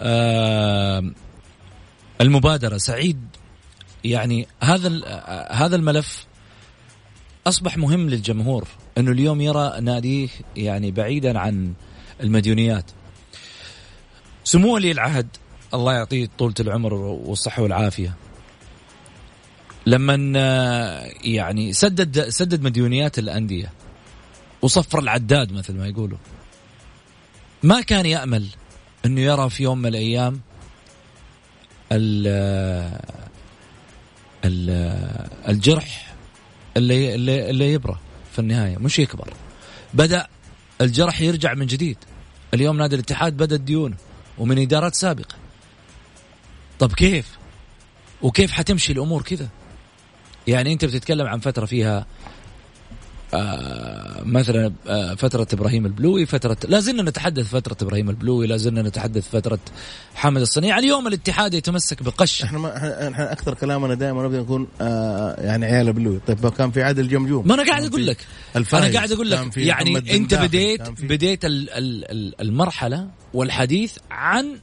آه 0.00 1.02
المبادرة. 2.20 2.76
سعيد 2.76 3.18
يعني 4.04 4.46
هذا 4.60 5.04
هذا 5.50 5.76
الملف 5.76 6.26
أصبح 7.46 7.78
مهم 7.78 8.10
للجمهور 8.10 8.68
إنه 8.98 9.10
اليوم 9.10 9.40
يرى 9.40 9.80
ناديه 9.80 10.28
يعني 10.56 10.90
بعيدا 10.90 11.38
عن 11.38 11.72
المديونيات. 12.20 12.90
سمو 14.44 14.74
ولي 14.74 14.90
العهد. 14.90 15.28
الله 15.74 15.92
يعطيه 15.92 16.28
طولة 16.38 16.54
العمر 16.60 16.94
والصحة 16.94 17.62
والعافية. 17.62 18.14
لما 19.86 20.14
يعني 21.24 21.72
سدد 21.72 22.28
سدد 22.28 22.62
مديونيات 22.62 23.18
الأندية 23.18 23.72
وصفر 24.62 24.98
العداد 24.98 25.52
مثل 25.52 25.74
ما 25.74 25.86
يقولوا. 25.86 26.18
ما 27.62 27.80
كان 27.80 28.06
يأمل 28.06 28.46
أنه 29.06 29.20
يرى 29.20 29.50
في 29.50 29.62
يوم 29.62 29.78
من 29.78 29.86
الأيام 29.86 30.40
الجرح 35.48 36.14
اللي 36.76 37.14
اللي 37.14 37.50
اللي 37.50 37.72
يبرى 37.72 37.98
في 38.32 38.38
النهاية 38.38 38.76
مش 38.78 38.98
يكبر. 38.98 39.34
بدأ 39.94 40.26
الجرح 40.80 41.20
يرجع 41.20 41.54
من 41.54 41.66
جديد. 41.66 41.96
اليوم 42.54 42.76
نادي 42.76 42.94
الاتحاد 42.94 43.36
بدأ 43.36 43.56
ديونه 43.56 43.96
ومن 44.38 44.58
إدارات 44.58 44.94
سابقة. 44.94 45.36
طب 46.78 46.92
كيف؟ 46.92 47.38
وكيف 48.22 48.52
حتمشي 48.52 48.92
الأمور 48.92 49.22
كذا؟ 49.22 49.48
يعني 50.46 50.72
انت 50.72 50.84
بتتكلم 50.84 51.26
عن 51.26 51.38
فترة 51.38 51.64
فيها 51.66 52.06
آه 53.34 54.22
مثلا 54.24 54.72
آه 54.88 55.14
فترة 55.14 55.46
إبراهيم 55.52 55.86
البلوي 55.86 56.26
فترة 56.26 56.56
لا 56.68 56.80
زلنا 56.80 57.02
نتحدث 57.02 57.48
فترة 57.48 57.76
إبراهيم 57.82 58.10
البلوي 58.10 58.46
لا 58.46 58.56
زلنا 58.56 58.82
نتحدث 58.82 59.28
فترة 59.28 59.58
حامد 60.14 60.40
الصنيع 60.40 60.78
اليوم 60.78 61.06
الاتحاد 61.06 61.54
يتمسك 61.54 62.02
بقش. 62.02 62.42
إحنا 62.42 62.58
ما 62.58 63.08
إحنا 63.08 63.32
أكثر 63.32 63.54
كلامنا 63.54 63.94
دائما 63.94 64.22
نبدا 64.22 64.40
نكون 64.40 64.68
آه 64.80 65.40
يعني 65.40 65.66
عيال 65.66 65.88
البلوي 65.88 66.20
طيب 66.26 66.48
كان 66.48 66.70
في 66.70 66.82
عادل 66.82 67.08
جمجوم 67.08 67.48
ما 67.48 67.54
أنا 67.54 67.64
قاعد 67.66 67.84
أقول 67.84 68.06
لك. 68.06 68.18
أنا 68.56 68.92
قاعد 68.92 69.12
أقول 69.12 69.30
لك. 69.30 69.56
يعني 69.56 70.16
أنت 70.16 70.34
بديت 70.34 70.88
بديت 70.88 71.40
المرحلة 72.40 73.08
والحديث 73.34 73.96
عن 74.10 74.58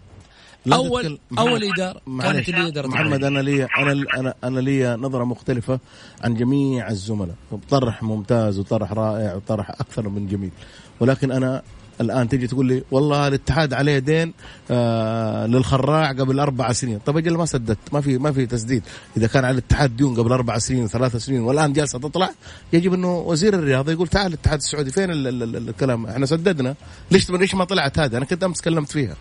اول 0.73 1.19
أول 1.39 1.63
إدارة 1.63 2.01
كانت 2.21 2.49
اللي 2.49 2.67
إدارة 2.67 2.87
محمد 2.87 3.23
أنا 3.23 3.39
لي 3.39 3.63
أنا 3.65 4.05
أنا 4.17 4.33
أنا 4.43 4.59
لي 4.59 4.95
نظرة 4.95 5.23
مختلفة 5.23 5.79
عن 6.23 6.33
جميع 6.33 6.89
الزملاء. 6.89 7.35
طرح 7.69 8.03
ممتاز 8.03 8.59
وطرح 8.59 8.91
رائع 8.91 9.35
وطرح 9.35 9.69
أكثر 9.69 10.09
من 10.09 10.27
جميل. 10.27 10.51
ولكن 10.99 11.31
أنا 11.31 11.61
الآن 12.01 12.29
تجي 12.29 12.47
تقول 12.47 12.65
لي 12.65 12.83
والله 12.91 13.27
الاتحاد 13.27 13.73
عليه 13.73 13.99
دين 13.99 14.33
آه 14.71 15.45
للخراع 15.45 16.11
قبل 16.11 16.39
أربع 16.39 16.71
سنين. 16.71 16.99
طب 16.99 17.17
أجل 17.17 17.37
ما 17.37 17.45
سددت. 17.45 17.93
ما 17.93 18.01
في 18.01 18.17
ما 18.17 18.31
في 18.31 18.45
تسديد. 18.45 18.83
إذا 19.17 19.27
كان 19.27 19.45
على 19.45 19.53
الاتحاد 19.53 19.97
ديون 19.97 20.15
قبل 20.15 20.31
أربع 20.31 20.57
سنين 20.57 20.83
وثلاث 20.83 21.15
سنين 21.15 21.41
والآن 21.41 21.73
جالسة 21.73 21.99
تطلع 21.99 22.29
يجب 22.73 22.93
إنه 22.93 23.17
وزير 23.17 23.53
الرياضه 23.53 23.91
يقول 23.91 24.07
تعال 24.07 24.27
الاتحاد 24.27 24.57
السعودي 24.57 24.91
فين 24.91 25.07
الكلام؟ 25.11 26.05
إحنا 26.05 26.25
سددنا. 26.25 26.75
ليش 27.11 27.29
ليش 27.31 27.55
ما 27.55 27.63
طلعت 27.63 27.99
هذه؟ 27.99 28.17
أنا 28.17 28.25
كنت 28.25 28.43
أمس 28.43 28.61
تكلمت 28.61 28.91
فيها. 28.91 29.15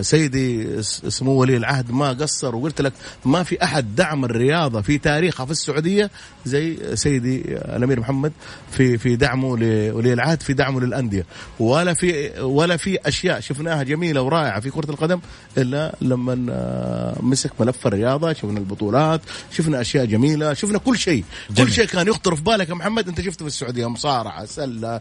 سيدي 0.00 0.82
سمو 0.82 1.32
ولي 1.32 1.56
العهد 1.56 1.90
ما 1.90 2.08
قصر 2.08 2.56
وقلت 2.56 2.80
لك 2.80 2.92
ما 3.24 3.42
في 3.42 3.64
أحد 3.64 3.94
دعم 3.96 4.24
الرياضة 4.24 4.80
في 4.80 4.98
تاريخها 4.98 5.46
في 5.46 5.52
السعودية 5.52 6.10
زي 6.46 6.96
سيدي 6.96 7.42
الأمير 7.48 8.00
محمد 8.00 8.32
في 8.70 8.98
في 8.98 9.16
دعمه 9.16 9.58
لولي 9.58 10.12
العهد 10.12 10.42
في 10.42 10.52
دعمه 10.52 10.80
للأندية. 10.80 11.26
ولا 11.58 11.94
في 11.94 12.40
ولا 12.40 12.76
في 12.76 12.98
أشياء 13.06 13.40
شفناها 13.40 13.82
جميلة 13.82 14.22
ورائعة 14.22 14.60
في 14.60 14.70
كرة 14.70 14.90
القدم 14.90 15.20
إلا 15.58 15.96
لما 16.00 16.46
آه، 16.50 17.16
مسك 17.20 17.60
ملف 17.60 17.86
الرياضة 17.86 18.32
شفنا 18.32 18.58
البطولات 18.58 19.20
شفنا 19.52 19.80
أشياء 19.80 20.04
جميلة 20.04 20.54
شفنا 20.54 20.78
كل 20.78 20.98
شيء. 20.98 21.24
كل 21.58 21.72
شيء 21.72 21.84
كان 21.84 22.08
يخطر 22.08 22.36
في 22.36 22.42
بالك 22.42 22.68
يا 22.68 22.74
محمد 22.74 23.08
أنت 23.08 23.20
شفته 23.20 23.44
في 23.44 23.46
السعودية 23.46 23.88
مصارعة 23.88 24.44
سلة 24.44 25.00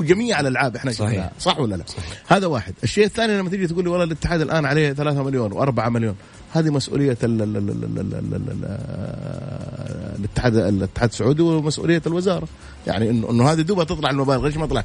جميع 0.00 0.40
الألعاب 0.40 0.76
إحنا 0.76 0.92
شفناها 0.92 1.32
صح 1.40 1.58
ولا 1.58 1.76
لا؟ 1.76 1.84
صحيح. 1.86 2.22
هذا 2.26 2.46
واحد. 2.46 2.74
الشيء 2.84 3.04
الثاني 3.04 3.38
لما 3.38 3.50
تيجي 3.50 3.66
تقول 3.76 3.84
لي 3.84 3.90
والله 3.90 4.04
الاتحاد 4.04 4.40
الآن 4.40 4.64
عليه 4.64 4.92
3 4.92 5.22
مليون 5.22 5.52
و4 5.52 5.88
مليون. 5.88 6.14
هذه 6.52 6.70
مسؤولية 6.70 7.18
الاتحاد 10.18 10.56
الاتحاد 10.56 11.08
السعودي 11.08 11.42
ومسؤولية 11.42 12.02
الوزارة. 12.06 12.48
يعني 12.86 13.10
انه 13.10 13.30
إنه 13.30 13.52
هذه 13.52 13.60
دوبها 13.60 13.84
تطلع 13.84 14.10
المبالغ. 14.10 14.46
ليش 14.46 14.56
ما 14.56 14.66
طلع؟ 14.66 14.84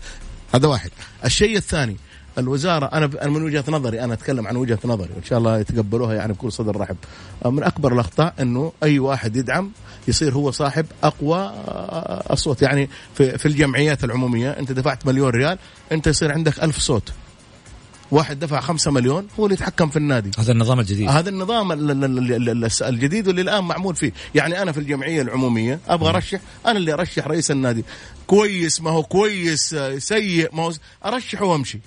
هذا 0.56 0.68
واحد. 0.68 0.90
الشيء 1.26 1.58
الثاني 1.58 1.98
الوزارة 2.38 2.86
أنا 2.86 3.08
من 3.08 3.44
وجهة 3.44 3.64
نظري 3.68 4.04
أنا 4.04 4.14
أتكلم 4.14 4.48
عن 4.48 4.56
وجهة 4.56 4.80
نظري 4.86 5.10
وإن 5.16 5.24
شاء 5.24 5.40
الله 5.40 5.60
يتقبلوها 5.60 6.14
يعني 6.14 6.34
بكل 6.34 6.52
صدر 6.52 6.78
رحب. 6.78 6.98
من 7.46 7.64
أكبر 7.64 7.94
الأخطاء 7.94 8.34
إنه 8.40 8.72
أي 8.84 9.00
واحد 9.00 9.36
يدعم 9.36 9.72
يصير 10.08 10.34
هو 10.34 10.52
صاحب 10.52 10.86
أقوى 11.04 11.52
أصوات. 12.28 12.62
يعني 12.62 12.90
في, 13.16 13.38
في 13.38 13.46
الجمعيات 13.46 14.04
العمومية 14.04 14.52
أنت 14.52 14.72
دفعت 14.72 15.06
مليون 15.08 15.30
ريال 15.30 15.58
أنت 15.92 16.08
يصير 16.08 16.32
عندك 16.32 16.64
ألف 16.64 16.80
صوت. 16.80 17.14
واحد 18.12 18.40
دفع 18.40 18.60
خمسة 18.60 18.92
مليون 18.92 19.28
هو 19.40 19.46
اللي 19.46 19.54
يتحكم 19.54 19.90
في 19.90 19.98
النادي. 19.98 20.32
هذا 20.40 20.52
النظام 20.52 20.80
الجديد. 20.80 21.10
هذا 21.10 21.30
النظام 21.30 21.72
الجديد 22.82 23.28
واللي 23.28 23.42
الآن 23.42 23.64
معمول 23.64 23.96
فيه. 23.96 24.12
يعني 24.36 24.62
أنا 24.62 24.72
في 24.72 24.80
الجمعية 24.80 25.22
العمومية 25.22 25.80
أبغى 25.88 26.10
أرشح 26.10 26.40
أنا 26.66 26.78
اللي 26.78 26.94
أرشح 26.94 27.28
رئيس 27.28 27.52
النادي. 27.52 27.86
كويس 28.28 28.82
ما 28.82 28.90
هو 28.90 29.04
كويس 29.04 29.76
سيء 29.98 30.56
ما 30.56 30.64
هو 30.64 30.74
أرشحه 31.06 31.46
وأمشي. 31.46 31.80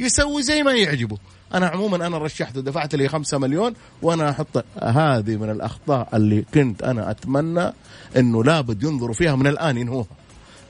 يسوي 0.00 0.42
زي 0.42 0.62
ما 0.62 0.72
يعجبه. 0.72 1.18
أنا 1.54 1.66
عموما 1.66 2.06
أنا 2.06 2.18
رشحته 2.18 2.60
دفعت 2.60 2.94
لي 2.94 3.08
خمسة 3.08 3.38
مليون 3.38 3.74
وأنا 4.02 4.30
أحط 4.30 4.64
هذه 4.82 5.36
من 5.36 5.50
الأخطاء 5.50 6.08
اللي 6.14 6.44
كنت 6.54 6.82
أنا 6.82 7.10
أتمنى 7.10 7.72
إنه 8.16 8.44
لابد 8.44 8.82
ينظروا 8.82 9.14
فيها 9.14 9.36
من 9.36 9.46
الآن 9.46 9.76
ينهوها. 9.76 10.06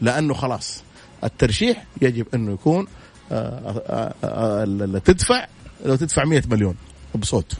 لأنه 0.00 0.34
خلاص 0.34 0.82
الترشيح 1.24 1.84
يجب 2.02 2.26
إنه 2.34 2.52
يكون 2.52 2.86
تدفع 5.04 5.46
لو 5.84 5.96
تدفع 5.96 6.24
100 6.24 6.42
مليون 6.50 6.76
بصوت. 7.14 7.52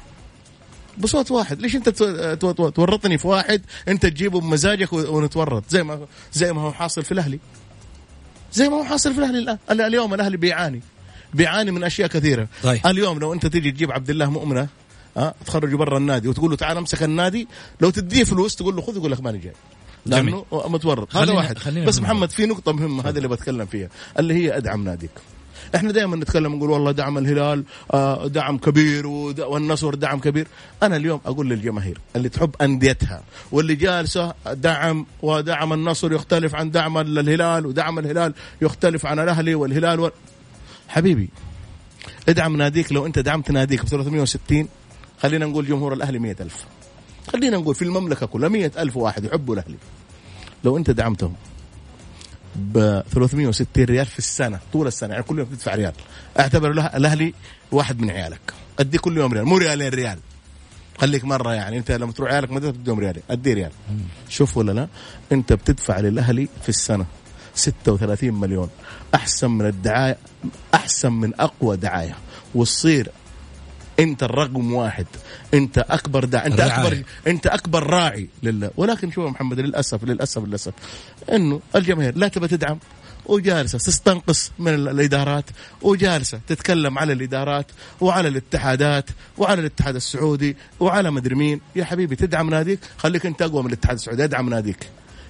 بصوت 0.99 1.31
واحد. 1.31 1.61
ليش 1.61 1.77
انت 1.77 1.89
تورطني 2.75 3.19
في 3.19 3.27
واحد 3.29 3.63
انت 3.89 4.07
تجيبه 4.07 4.41
بمزاجك 4.41 4.93
ونتورط. 4.93 5.65
زي 5.69 5.83
ما 5.83 6.07
زي 6.33 6.53
ما 6.53 6.63
هو 6.63 6.73
حاصل 6.73 7.05
في 7.05 7.13
الأهلي. 7.13 7.39
زي 8.53 8.69
ما 8.69 8.77
هو 8.77 8.85
حاصل 8.85 9.13
في 9.13 9.19
الأهلي 9.19 9.39
الآن. 9.39 9.59
اليوم 9.71 10.15
الأهلي 10.15 10.37
بيعاني. 10.37 10.81
بيعاني 11.35 11.71
من 11.71 11.85
أشياء 11.85 12.09
كثيرة. 12.09 12.49
طيب. 12.63 12.87
اليوم 12.87 13.19
لو 13.19 13.33
انت 13.33 13.47
تيجي 13.47 13.71
تجيب 13.71 13.93
عبد 13.93 14.11
الله 14.11 14.31
مؤمنة 14.31 14.69
ها 15.17 15.35
تخرجه 15.47 15.77
برا 15.77 15.99
النادي 15.99 16.29
وتقول 16.29 16.51
له 16.51 16.57
تعال 16.57 16.77
امسك 16.77 17.03
النادي 17.03 17.49
لو 17.81 17.91
تديه 17.91 18.25
فلوس 18.25 18.57
تقول 18.57 18.77
له 18.77 18.83
خذ 18.83 18.97
يقول 18.97 19.13
لك 19.13 19.21
ماني 19.21 19.39
جاي. 19.39 19.53
لأنه 20.07 20.45
متورط. 20.53 21.17
هذا 21.17 21.33
واحد. 21.33 21.59
بس 21.87 22.01
محمد 22.01 22.31
في 22.31 22.47
نقطة 22.47 22.73
مهمة 22.73 23.09
هذه 23.09 23.17
اللي 23.17 23.29
بتكلم 23.29 23.67
فيها. 23.67 23.89
اللي 24.19 24.35
هي 24.35 24.57
أدعم 24.57 24.85
ناديك. 24.85 25.11
إحنا 25.75 25.93
دائما 25.93 26.17
نتكلم 26.17 26.55
نقول 26.55 26.71
والله 26.71 26.93
دعم 26.93 27.19
الهلال 27.19 27.65
آه، 27.95 28.27
دعم 28.27 28.59
كبير 28.59 29.07
والنصر 29.07 29.95
دعم 29.95 30.21
كبير. 30.21 30.49
أنا 30.83 30.97
اليوم 30.97 31.21
أقول 31.27 31.49
للجماهير 31.49 31.99
اللي 32.17 32.29
تحب 32.29 32.51
أنديتها 32.63 33.23
واللي 33.53 33.75
جالسة 33.75 34.35
دعم 34.47 35.07
ودعم 35.23 35.73
النصر 35.73 36.13
يختلف 36.13 36.55
عن 36.55 36.71
دعم 36.71 36.99
الهلال 36.99 37.67
ودعم 37.67 37.99
الهلال 37.99 38.35
يختلف 38.63 39.07
عن 39.07 39.19
الأهلي 39.19 39.55
والهلال 39.55 40.01
و... 40.01 40.11
حبيبي 40.89 41.31
ادعم 42.29 42.57
ناديك 42.57 42.93
لو 42.93 43.07
أنت 43.07 43.19
دعمت 43.19 43.51
ناديك 43.51 43.83
ب 43.85 43.89
360 43.89 44.69
خلينا 45.23 45.47
نقول 45.47 45.67
جمهور 45.67 45.93
الأهلي 45.93 46.19
100000 46.19 46.65
خلينا 47.33 47.57
نقول 47.57 47.75
في 47.75 47.83
المملكة 47.83 48.27
كلها 48.27 48.49
100000 48.49 48.97
واحد 48.97 49.25
يحبوا 49.25 49.55
الأهلي. 49.55 49.77
لو 50.65 50.77
أنت 50.77 50.91
دعمتهم 50.91 51.35
ب 52.57 53.03
360 53.11 53.67
ريال 53.85 54.07
في 54.07 54.19
السنة 54.19 54.59
طول 54.73 54.87
السنة 54.87 55.11
يعني 55.11 55.23
كل 55.23 55.39
يوم 55.39 55.49
تدفع 55.49 55.75
ريال. 55.75 55.93
أعتبر 56.41 56.71
الاهلي 56.71 57.35
واحد 57.73 58.01
من 58.01 58.11
عيالك. 58.11 58.53
ادي 58.79 58.99
كل 58.99 59.17
يوم 59.17 59.33
ريال 59.33 59.45
مو 59.45 59.57
ريالين 59.57 59.89
ريال. 59.89 60.19
خليك 60.99 61.25
مرة 61.25 61.55
يعني 61.55 61.79
أنت 61.79 61.93
لما 61.93 62.13
تروح 62.13 62.31
عيالك 62.31 62.51
مدرسه 62.51 62.73
تديهم 62.73 63.01
ريال 63.01 63.21
ادي 63.31 63.53
ريال. 63.55 63.71
شوف 64.29 64.57
ولا 64.57 64.73
لا 64.73 64.89
أنت 65.33 65.53
بتدفع 65.53 66.01
للأهلي 66.01 66.49
في 66.63 66.69
السنة 66.69 67.07
36 67.55 68.35
مليون. 68.35 68.69
أحسن 69.15 69.51
من 69.51 69.67
الدعاية 69.67 70.17
أحسن 70.75 71.13
من 71.13 71.41
أقوى 71.41 71.77
دعاية. 71.77 72.17
وتصير 72.55 73.11
انت 74.01 74.23
الرقم 74.23 74.73
واحد. 74.73 75.07
انت 75.55 75.79
اكبر 75.79 76.25
داع 76.25 76.47
انت 76.47 76.61
الرعاية. 76.61 76.87
اكبر 76.87 77.03
انت 77.27 77.47
اكبر 77.47 77.87
راعي 77.91 78.29
لله. 78.43 78.71
ولكن 78.77 79.11
شوف 79.11 79.25
يا 79.25 79.31
محمد 79.31 79.61
للاسف 79.61 80.05
للاسف 80.05 80.45
للأسف 80.45 80.73
إنه 81.33 81.61
الجماهير 81.77 82.17
لا 82.19 82.29
تبى 82.29 82.49
تدعم 82.49 82.79
وجالسة 83.27 83.79
تستنقص 83.79 84.53
من 84.59 84.75
ال- 84.75 84.89
الإدارات 84.89 85.45
وجالسة 85.83 86.41
تتكلم 86.49 86.99
على 86.99 87.13
الإدارات 87.13 87.67
وعلى 88.01 88.29
الاتحادات 88.29 89.11
وعلى 89.39 89.61
الاتحاد 89.61 89.95
السعودي 89.95 90.57
وعلى 90.81 91.11
مدري 91.11 91.35
مين. 91.35 91.61
يا 91.77 91.85
حبيبي 91.85 92.17
تدعم 92.17 92.51
ناديك 92.51 92.79
خليك 92.99 93.27
انت 93.27 93.43
أقوى 93.43 93.63
من 93.63 93.69
الاتحاد 93.69 93.97
السعودي 93.97 94.25
أدعم 94.25 94.51
ناديك. 94.51 94.87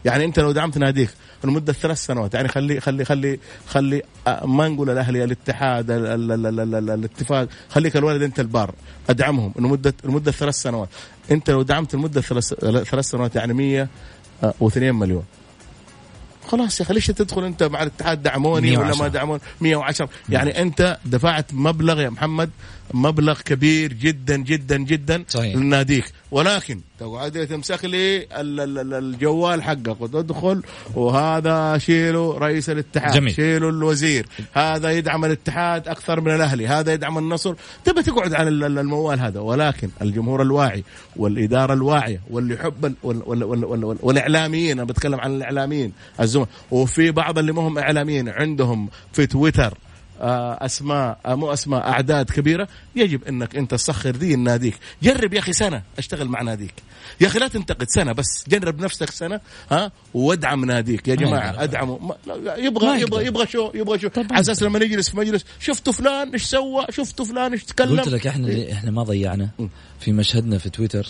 يعني 0.07 0.25
انت 0.25 0.38
لو 0.38 0.53
دعمت 0.53 0.79
ناديك 0.79 1.11
لمدة 1.45 1.73
ثلاث 1.73 1.99
سنوات 1.99 2.35
يعني 2.35 2.49
خلي 2.49 2.81
خلي 2.81 3.05
خلي 3.05 3.38
خلي 3.69 4.03
آه، 4.27 4.47
ما 4.47 4.69
نقول 4.69 4.90
الأهلي 4.90 5.25
الاتحاد 5.25 5.90
ال- 5.90 6.07
ال- 6.07 6.33
ال- 6.33 6.61
ال- 6.61 6.75
ال- 6.75 6.90
الاتفاق 6.90 7.49
خليك 7.71 7.97
الولد 7.97 8.23
انت 8.23 8.40
البار 8.40 8.75
أدعمهم 9.11 9.53
لمده 9.59 9.95
لمدة 10.05 10.33
ثلاث 10.33 10.55
سنوات. 10.55 10.88
انت 11.31 11.51
لو 11.51 11.62
دعمت 11.62 11.95
لمدة 11.95 12.21
ثلاث 12.21 12.55
ثلاث 12.85 13.05
سنوات 13.05 13.37
يعني 13.37 13.55
102 13.55 14.95
مليون. 14.95 15.25
خلاص 16.49 16.81
يا 16.81 16.85
أخي 16.85 16.95
ليش 16.95 17.07
تدخل 17.07 17.45
انت 17.45 17.62
مع 17.62 17.83
الاتحاد 17.83 18.23
دعموني 18.23 18.71
ولا 18.77 18.79
110. 18.87 19.03
ما 19.03 19.09
دعمون؟ 19.09 19.38
110 19.61 20.09
يعني 20.29 20.62
انت 20.62 20.99
دفعت 21.05 21.55
مبلغ 21.55 22.01
يا 22.01 22.11
محمد 22.11 22.51
مبلغ 22.94 23.40
كبير 23.40 23.92
جدا 23.92 24.37
جدا 24.37 24.77
جدا 24.77 25.25
صحيح. 25.29 25.57
لناديك 25.57 26.05
ولكن 26.31 26.81
تقعد 27.01 27.46
تمسك 27.46 27.85
لي 27.85 28.16
ال- 28.22 28.61
ال- 28.61 28.79
ال- 28.79 28.94
الجوال 28.94 29.62
حقك 29.62 30.01
وتدخل 30.01 30.62
وهذا 30.94 31.79
شيله 31.79 32.38
رئيس 32.38 32.70
الاتحاد 32.70 33.14
جميل. 33.14 33.35
شيله 33.35 33.68
الوزير 33.68 34.27
هذا 34.53 34.90
يدعم 34.90 35.25
الاتحاد 35.25 35.88
أكثر 35.88 36.20
من 36.20 36.35
الأهلي 36.35 36.66
هذا 36.66 36.92
يدعم 36.92 37.18
النصر 37.18 37.55
تبى 37.85 38.03
تقعد 38.03 38.35
على 38.35 38.49
ال- 38.49 38.64
ال- 38.64 38.79
الموال 38.79 39.20
هذا 39.20 39.40
ولكن 39.40 39.88
الجمهور 40.03 40.42
الواعي 40.42 40.85
والإدارة 41.16 41.72
الواعية 41.75 42.20
واللي 42.31 42.55
يحب 42.55 42.85
ال- 42.87 42.94
وال 43.03 43.22
وال 43.27 43.44
وال 43.44 43.64
وال 43.64 43.85
وال 43.85 43.99
والإعلاميين 44.03 44.70
أنا 44.72 44.85
بتكلم 44.85 45.20
عن 45.20 45.35
الإعلاميين 45.37 45.92
الزملاء 46.20 46.49
وفي 46.70 47.11
بعض 47.11 47.38
اللي 47.38 47.53
ما 47.53 47.62
هم 47.68 47.79
إعلاميين 47.79 48.29
عندهم 48.29 48.88
في 49.12 49.27
تويتر 49.27 49.79
أسماء 50.20 51.18
آه، 51.26 51.35
مو 51.35 51.52
أسماء 51.52 51.81
أعداد 51.88 52.31
كبيرة. 52.31 52.68
يجب 52.96 53.24
إنك 53.24 53.57
أنت 53.57 53.70
تسخر 53.70 54.11
ذي 54.11 54.37
ناديك 54.37 54.74
جرب 55.02 55.35
يا 55.35 55.38
أخي 55.38 55.52
سنة 55.52 55.83
أشتغل 55.98 56.29
مع 56.29 56.42
ناديك. 56.42 56.74
يا 57.20 57.26
أخي 57.26 57.38
لا 57.38 57.48
تنتقد 57.48 57.87
سنة 57.88 58.12
بس 58.12 58.44
جرب 58.48 58.81
نفسك 58.81 59.11
سنة 59.11 59.40
ها 59.70 59.92
وادعم 60.14 60.64
ناديك. 60.64 61.09
يا 61.09 61.14
ما 61.14 61.20
جماعة 61.20 61.46
يقدر. 61.50 61.62
ادعموا 61.62 61.98
ما 62.00 62.14
لا، 62.26 62.57
يبغى. 62.57 63.00
يبغى 63.00 63.26
يبغى 63.26 63.46
شو 63.46 63.70
يبغى 63.74 63.98
شو. 63.98 64.09
على 64.16 64.40
أساس 64.40 64.62
لما 64.62 64.79
نجلس 64.79 65.11
في 65.11 65.16
مجلس 65.16 65.44
شفتوا 65.61 65.92
فلان 65.92 66.33
إيش 66.33 66.42
سوى؟ 66.44 66.87
شفتوا 66.90 67.24
فلان 67.24 67.52
إيش 67.52 67.64
تكلم؟ 67.64 68.00
قلت 68.00 68.09
لك 68.09 68.26
إحنا 68.26 68.72
إحنا 68.72 68.90
ما 68.90 69.02
ضيعنا 69.02 69.48
في 70.00 70.12
مشهدنا 70.12 70.59
في 70.59 70.70
تويتر 70.70 71.07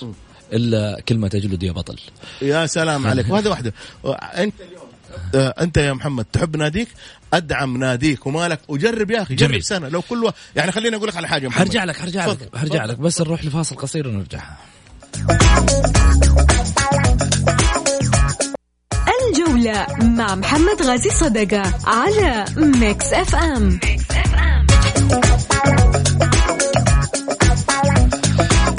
إلا 0.53 1.01
كلمة 1.09 1.31
اجلد 1.35 1.63
يا 1.63 1.73
بطل. 1.73 1.99
يا 2.43 2.67
سلام 2.67 3.07
عليك. 3.11 3.31
وهذا 3.31 3.51
واحدة. 3.51 3.73
أنت 4.15 4.55
اليوم 4.61 4.83
آه، 4.83 4.86
أنت 5.35 5.77
يا 5.77 5.93
محمد 5.93 6.25
تحب 6.33 6.57
ناديك 6.57 6.89
أدعم 7.33 7.77
ناديك 7.77 8.27
ومالك 8.27 8.61
وجرب 8.69 9.11
يا 9.11 9.23
أخي 9.23 9.35
جرب 9.35 9.49
جميل. 9.51 9.65
سنة 9.65 9.89
لو 9.89 10.03
كل 10.03 10.25
و... 10.25 10.33
يعني 10.57 10.73
خليني 10.73 10.97
أقول 10.97 11.09
لك 11.09 11.17
على 11.17 11.29
حاجة 11.29 11.45
يا 11.45 11.49
محمد. 11.49 11.67
حرجع 11.67 11.85
لك 11.85 11.97
حرجع 11.97 12.27
لك 12.27 12.39
تفضل. 12.53 12.89
لك 12.89 12.99
بس 12.99 13.21
نروح 13.21 13.45
لفاصل 13.45 13.77
قصير 13.77 14.09
ونرجع 14.09 14.43
الجولة 19.29 19.87
مع 20.03 20.35
محمد 20.35 20.83
غازي 20.83 21.11
صدقة 21.11 21.63
على 21.87 22.45
ميكس 22.57 23.13
FM 23.13 23.79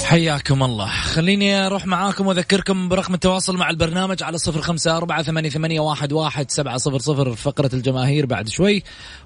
حياكم 0.07 0.63
الله. 0.63 0.87
خليني 0.87 1.65
أروح 1.65 1.85
معاكم 1.85 2.27
وأذكركم 2.27 2.89
برقم 2.89 3.13
التواصل 3.13 3.57
مع 3.57 3.69
البرنامج 3.69 4.23
على 4.23 4.37
صفر 4.37 4.61
خمسة 4.61 4.97
أربعة 4.97 5.23
ثمانية, 5.23 5.79
واحد, 5.79 6.13
واحد 6.13 6.51
سبعة 6.51 6.77
صفر 6.77 6.99
صفر. 6.99 7.35
فقرة 7.35 7.69
الجماهير 7.73 8.25
بعد 8.25 8.49
شوي. 8.49 8.83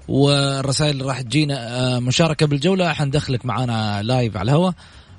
والرسائل 0.08 0.90
اللي 0.90 1.04
راح 1.04 1.20
تجينا 1.20 1.78
آه، 1.78 1.98
مشاركة 1.98 2.46
بالجولة. 2.46 2.92
حندخلك 2.92 3.46
معانا 3.46 4.02
live 4.02 4.36
على 4.36 4.50
الهواء. 4.50 4.74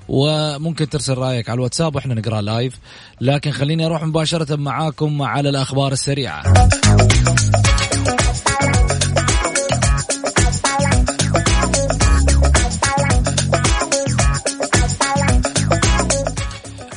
وممكن 0.08 0.88
ترسل 0.88 1.14
رأيك 1.14 1.48
على 1.48 1.56
الواتساب 1.56 1.94
وإحنا 1.94 2.14
نقرأ 2.14 2.40
live 2.40 2.74
لكن 3.20 3.50
خليني 3.50 3.86
أروح 3.86 4.02
مباشرة 4.02 4.56
معاكم 4.56 5.22
على 5.22 5.48
الأخبار 5.48 5.92
السريعة. 5.92 6.42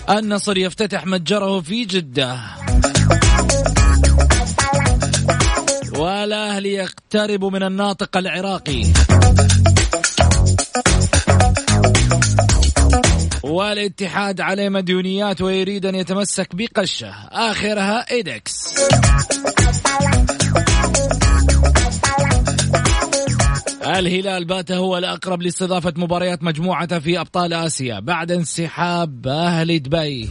النصر 0.10 0.58
يفتتح 0.58 1.06
متجره 1.06 1.62
في 1.62 1.86
جدة. 1.86 2.40
والأهلي 5.96 6.74
يقترب 6.74 7.46
من 7.46 7.64
الناطق 7.64 8.18
العراقي. 8.18 8.84
والاتحاد 13.44 14.42
عليه 14.42 14.70
مديونيات 14.70 15.42
ويريد 15.42 15.86
أن 15.86 15.96
يتمسك 15.96 16.50
بقشة. 16.54 17.14
آخرها 17.32 18.12
إيدكس. 18.12 18.74
الهلال 23.88 24.46
بات 24.46 24.72
هو 24.72 24.98
الأقرب 24.98 25.42
لاستضافة 25.42 25.94
مباريات 25.98 26.44
مجموعة 26.44 27.00
في 27.00 27.20
أبطال 27.20 27.54
آسيا 27.54 28.00
بعد 28.00 28.32
انسحاب 28.32 29.28
أهل 29.28 29.80
دبي. 29.80 30.30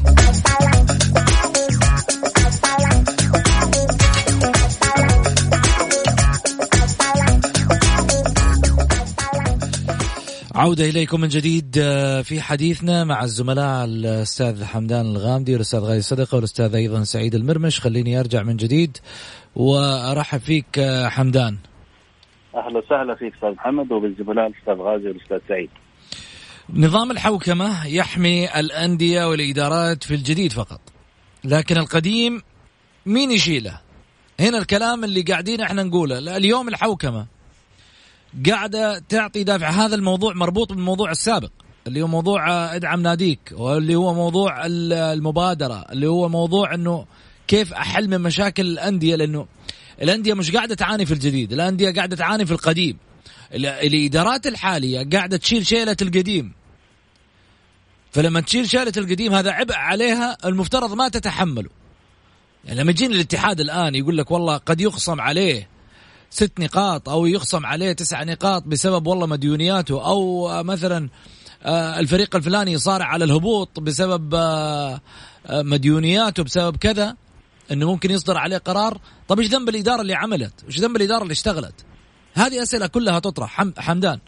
عودة 10.55 10.85
إليكم 10.85 11.21
من 11.21 11.29
جديد 11.29 11.79
آه، 11.79 12.23
في 12.23 12.41
حديثنا 12.41 13.05
مع 13.05 13.25
الزملاء 13.25 13.85
الأستاذ 13.85 14.65
حمدان 14.65 15.07
الغامدي 15.07 15.53
والأستاذ 15.53 15.81
غاي 15.81 16.03
صدقة 16.03 16.35
والأستاذ 16.35 16.75
أيضا 16.75 17.05
سعيد 17.05 17.35
المرمش. 17.35 17.81
خليني 17.81 18.21
أرجع 18.21 18.43
من 18.43 18.57
جديد 18.57 18.97
وأرحب 19.57 20.41
فيك 20.41 20.79
آه، 20.79 21.09
حمدان. 21.09 21.59
أهلا 22.57 22.79
وسهلا 22.79 23.15
فيك 23.15 23.35
أستاذ 23.35 23.49
محمد 23.51 23.93
وبالزملاء 23.93 24.47
الأستاذ 24.47 24.75
غازي 24.75 25.09
والأستاذ 25.09 25.39
سعيد. 25.49 25.71
نظام 26.75 27.11
الحوكمة 27.11 27.87
يحمي 27.87 28.61
الأندية 28.61 29.25
والإدارات 29.29 30.05
في 30.05 30.15
الجديد 30.15 30.53
فقط 30.53 30.81
لكن 31.45 31.77
القديم 31.77 32.43
مين 33.07 33.31
يشيله 33.33 33.81
هنا 34.41 34.59
الكلام 34.59 35.05
اللي 35.05 35.23
قاعدين 35.23 35.61
إحنا 35.61 35.83
نقوله 35.83 36.37
اليوم 36.37 36.69
الحوكمة 36.69 37.27
قاعدة 38.51 38.99
تعطي 39.09 39.45
دافع 39.45 39.69
هذا 39.71 39.95
الموضوع 39.95 40.35
مربوط 40.35 40.73
بالموضوع 40.73 41.11
السابق 41.11 41.51
اللي 41.87 42.03
هو 42.03 42.07
موضوع 42.07 42.75
أدعم 42.75 43.01
ناديك 43.03 43.41
واللي 43.53 43.95
هو 43.95 44.15
موضوع 44.15 44.67
ال- 44.67 44.93
المبادرة 44.93 45.85
اللي 45.93 46.07
هو 46.07 46.29
موضوع 46.29 46.75
إنه 46.75 47.07
كيف 47.49 47.73
أحل 47.73 48.09
من 48.11 48.21
مشاكل 48.21 48.67
الأندية 48.67 49.17
لأنه 49.17 49.47
الأندية 50.03 50.35
مش 50.35 50.51
قاعدة 50.51 50.75
تعاني 50.75 51.07
في 51.07 51.15
الجديد 51.15 51.53
الأندية 51.53 51.91
قاعدة 51.95 52.17
تعاني 52.17 52.47
في 52.47 52.53
القديم. 52.53 52.97
ال- 53.55 53.67
الإدارات 53.67 54.47
الحالية 54.47 55.09
قاعدة 55.13 55.37
تشيل 55.37 55.67
شيلة 55.67 55.97
القديم. 56.03 56.53
فلما 58.13 58.41
تشيل 58.41 58.71
شيلة 58.71 58.93
القديم 58.97 59.35
هذا 59.35 59.51
عبء 59.51 59.75
عليها 59.75 60.37
المفترض 60.45 60.93
ما 60.93 61.09
تتحمله. 61.09 61.69
يعني 62.65 62.81
لما 62.81 62.91
يجيني 62.91 63.15
الاتحاد 63.15 63.61
الآن 63.61 63.95
يقول 63.95 64.19
لك 64.19 64.31
والله 64.31 64.57
قد 64.57 64.81
يخصم 64.81 65.21
عليه 65.21 65.69
ست 66.31 66.53
نقاط 66.61 67.09
أو 67.09 67.27
يخصم 67.27 67.67
عليه 67.67 67.93
تسع 67.93 68.23
نقاط 68.23 68.63
بسبب 68.63 69.07
والله 69.07 69.27
مديونياته 69.27 70.01
آه، 70.01 70.63
مثلا 70.63 71.09
آه، 71.63 71.99
الفريق 71.99 72.37
الفلاني 72.37 72.79
صار 72.79 73.03
على 73.03 73.25
الهبوط 73.25 73.81
بسبب 73.81 74.35
آه، 74.35 75.01
آه، 75.47 75.63
مديونياته 75.63 76.43
بسبب 76.43 76.77
كذا. 76.77 77.17
إنه 77.73 77.93
ممكن 77.93 78.11
يصدر 78.11 78.37
عليه 78.39 78.59
قرار. 78.59 78.99
طب 79.29 79.39
إيش 79.39 79.49
ذنب 79.49 79.69
الإدارة 79.69 80.01
اللي 80.01 80.15
عملت؟ 80.15 80.65
إيش 80.67 80.79
ذنب 80.81 80.97
الإدارة 80.97 81.23
اللي 81.23 81.33
اشتغلت؟ 81.33 81.87
هذه 82.37 82.63
أسئلة 82.63 82.87
كلها 82.87 83.19
تطرح. 83.19 83.49
حم- 83.57 83.73
حمدان. 83.79 84.19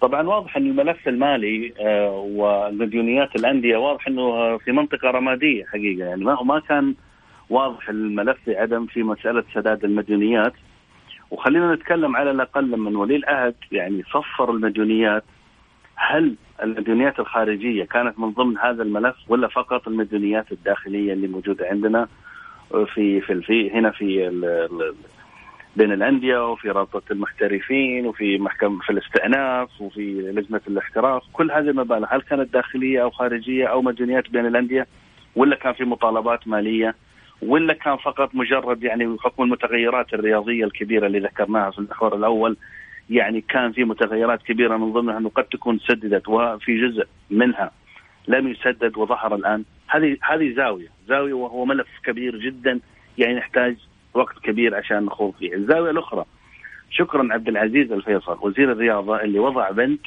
طبعا 0.00 0.22
واضح 0.28 0.56
إن 0.56 0.66
الملف 0.66 1.08
المالي 1.08 1.72
آه، 1.80 2.10
ومديونيات 2.36 3.36
الأندية 3.36 3.76
واضح 3.76 4.06
إنه 4.08 4.58
في 4.58 4.72
منطقة 4.72 5.10
رمادية 5.10 5.64
حقيقة. 5.64 6.04
يعني 6.08 6.24
ما 6.24 6.60
كان 6.68 6.94
واضح 7.50 7.88
الملف 7.88 8.36
في 8.44 8.56
عدم 8.56 8.86
في 8.86 9.02
مسألة 9.02 9.44
سداد 9.54 9.84
المديونيات 9.84 10.52
وخلينا 11.30 11.74
نتكلم 11.74 12.16
على 12.16 12.30
الأقل 12.30 12.76
من 12.76 12.96
ولي 12.96 13.16
العهد 13.16 13.54
يعني 13.72 14.02
صفر 14.02 14.50
المديونيات 14.50 15.24
هل 15.96 16.36
المديونيات 16.62 17.20
الخارجية 17.20 17.84
كانت 17.84 18.18
من 18.18 18.30
ضمن 18.30 18.58
هذا 18.58 18.82
الملف 18.82 19.16
ولا 19.28 19.48
فقط 19.48 19.88
المديونيات 19.88 20.52
الداخلية 20.52 21.12
اللي 21.12 21.28
موجودة 21.28 21.66
عندنا 21.66 22.08
في 22.94 23.20
في, 23.20 23.42
في 23.42 23.70
هنا 23.70 23.90
في 23.90 24.30
بين 25.76 25.92
الأندية 25.92 26.50
وفي 26.50 26.70
رابطة 26.70 27.02
المحترفين 27.10 28.06
وفي 28.06 28.38
محكمه 28.38 28.80
في 28.80 28.90
الاستئناف 28.90 29.80
وفي 29.80 30.12
لجنة 30.12 30.60
الاحتراف، 30.68 31.22
كل 31.32 31.50
هذه 31.50 31.68
المبالغ 31.68 32.06
هل 32.10 32.22
كانت 32.22 32.52
داخلية 32.52 33.02
أو 33.02 33.10
خارجية 33.10 33.66
أو 33.66 33.82
مديونيات 33.82 34.30
بين 34.30 34.46
الأندية؟ 34.46 34.86
ولا 35.36 35.56
كان 35.56 35.72
في 35.72 35.84
مطالبات 35.84 36.48
مالية؟ 36.48 36.94
ولا 37.42 37.72
كان 37.72 37.96
فقط 37.96 38.34
مجرد 38.34 38.82
يعني 38.82 39.16
حكم 39.20 39.42
المتغيرات 39.42 40.14
الرياضية 40.14 40.64
الكبيرة 40.64 41.06
اللي 41.06 41.18
ذكرناها 41.18 41.70
في 41.70 41.78
المحور 41.78 42.16
الأول 42.16 42.56
يعني 43.10 43.40
كان 43.40 43.72
في 43.72 43.84
متغيرات 43.84 44.42
كبيرة 44.42 44.76
من 44.76 44.92
ضمنها 44.92 45.18
أنه 45.18 45.28
قد 45.28 45.44
تكون 45.44 45.78
سددت 45.78 46.28
وفي 46.28 46.88
جزء 46.88 47.06
منها 47.30 47.70
لم 48.28 48.48
يسدد 48.48 48.96
وظهر 48.96 49.34
الآن. 49.34 49.64
هذه 49.88 50.16
هذه 50.22 50.54
زاوية. 50.54 50.88
زاوية 51.08 51.32
وهو 51.32 51.64
ملف 51.64 51.88
كبير 52.04 52.38
جدا 52.38 52.80
يعني 53.18 53.36
يحتاج 53.36 53.76
وقت 54.14 54.38
كبير 54.38 54.74
عشان 54.74 55.04
نخوض 55.04 55.34
فيه. 55.38 55.54
الزاوية 55.54 55.90
الأخرى. 55.90 56.24
شكرا 56.90 57.32
عبد 57.32 57.48
العزيز 57.48 57.92
الفيصل 57.92 58.38
وزير 58.42 58.72
الرياضة 58.72 59.20
اللي 59.20 59.38
وضع 59.38 59.70
بند 59.70 59.98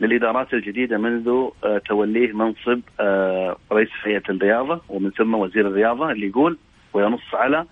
للإدارات 0.00 0.54
الجديدة 0.54 0.98
منذ 0.98 1.28
آه، 1.64 1.78
توليه 1.78 2.32
منصب 2.32 2.80
آه، 3.00 3.56
رئيس 3.72 3.88
هيئة 4.02 4.22
الرياضة 4.28 4.80
ومن 4.88 5.10
ثم 5.10 5.34
وزير 5.34 5.66
الرياضة 5.68 6.10
اللي 6.12 6.26
يقول 6.26 6.58
وينص 6.92 7.34
على 7.34 7.66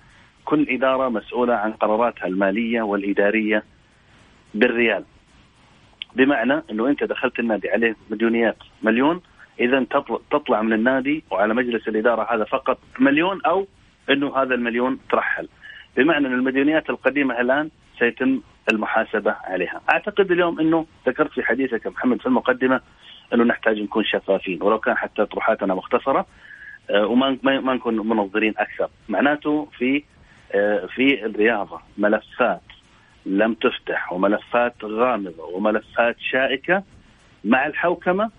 كل 0.45 0.67
إدارة 0.69 1.09
مسؤولة 1.09 1.55
عن 1.55 1.73
قراراتها 1.73 2.27
المالية 2.27 2.83
والإدارية 2.83 3.65
بالريال. 4.55 5.05
بمعنى 6.15 6.63
إنه 6.71 6.89
أنت 6.89 7.05
دخلت 7.05 7.39
النادي 7.39 7.71
عليه 7.71 7.97
مديونيات 8.11 8.57
مليون 8.83 9.21
اذا 9.61 9.87
تطلع 10.31 10.63
من 10.63 10.73
النادي 10.73 11.25
وعلى 11.31 11.55
مجلس 11.55 11.89
الإدارة 11.89 12.35
هذا 12.35 12.45
فقط 12.45 12.79
مليون 12.99 13.41
أو 13.47 13.67
إنه 14.11 14.37
هذا 14.37 14.55
المليون 14.55 14.99
ترحل. 15.11 15.49
بمعنى 15.97 16.27
إن 16.27 16.33
المديونيات 16.33 16.91
القديمة 16.91 17.41
الآن 17.41 17.71
سيتم 17.99 18.41
المحاسبة 18.73 19.37
عليها. 19.45 19.81
أعتقد 19.93 20.31
اليوم 20.31 20.61
إنه 20.61 20.87
ذكرت 21.07 21.31
في 21.31 21.43
حديثك 21.43 21.87
محمد 21.87 22.21
في 22.21 22.27
المقدمة 22.27 22.81
إنه 23.35 23.45
نحتاج 23.45 23.81
نكون 23.81 24.05
شفافين 24.05 24.63
ولو 24.63 24.79
كان 24.79 24.97
حتى 24.97 25.25
طروحاتنا 25.27 25.75
مختصرة 25.75 26.27
آه، 26.91 27.07
وما 27.07 27.39
ما 27.43 27.75
نكون 27.75 28.09
منظرين 28.09 28.55
أكثر، 28.59 28.91
معناته 29.09 29.69
في 29.79 30.03
آه، 30.55 30.87
في 30.87 31.25
الرياضة 31.27 31.81
ملفات 31.99 32.61
لم 33.27 33.55
تفتح 33.55 34.13
وملفات 34.13 34.85
غامضة 34.85 35.45
وملفات 35.45 36.17
شائكة 36.21 36.83
مع 37.45 37.67
الحوكمة 37.67 38.31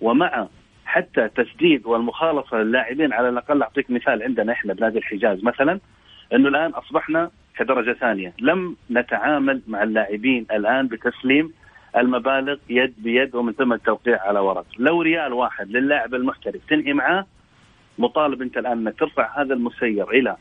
ومع 0.00 0.48
حتى 0.86 1.28
تسديد 1.28 1.86
والمخالصه 1.86 2.56
للاعبين 2.56 3.12
على 3.12 3.28
الأقل 3.28 3.62
أعطيك 3.62 3.90
مثال 3.90 4.22
عندنا 4.22 4.52
إحنا 4.52 4.74
بنادي 4.74 4.98
الحجاز 4.98 5.44
مثلا 5.44 5.80
إنه 6.34 6.48
الآن 6.48 6.70
أصبحنا 6.70 7.30
كدرجه 7.56 7.92
ثانية، 7.92 8.32
لم 8.40 8.76
نتعامل 8.90 9.62
مع 9.68 9.82
اللاعبين 9.82 10.46
الآن 10.52 10.88
بتسليم 10.88 11.52
المبالغ 11.96 12.56
يد 12.68 12.94
بيد 12.98 13.34
ومن 13.34 13.52
ثم 13.52 13.72
التوقيع 13.72 14.22
على 14.22 14.38
ورق، 14.38 14.66
لو 14.78 15.02
ريال 15.02 15.32
واحد 15.32 15.70
للاعب 15.70 16.14
المحترف 16.14 16.60
تنهي 16.68 16.92
معاه 16.92 17.26
مطالب 17.98 18.42
أنت 18.42 18.56
الآن 18.56 18.78
انك 18.78 18.98
ترفع 18.98 19.40
هذا 19.40 19.54
المسير 19.54 20.10
إلى 20.10 20.36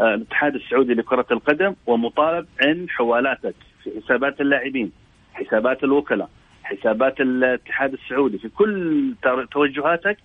الاتحاد 0.00 0.54
السعودي 0.54 0.94
لكرة 0.94 1.26
القدم 1.30 1.74
ومطالب 1.86 2.46
ان 2.64 2.88
حوالاتك 2.88 3.54
في 3.84 3.90
حسابات 4.04 4.40
اللاعبين، 4.40 4.92
حسابات 5.34 5.84
الوكلاء، 5.84 6.28
حسابات 6.62 7.20
الاتحاد 7.20 7.92
السعودي. 7.92 8.38
في 8.38 8.48
كل 8.48 9.14
توجهاتك 9.50 10.16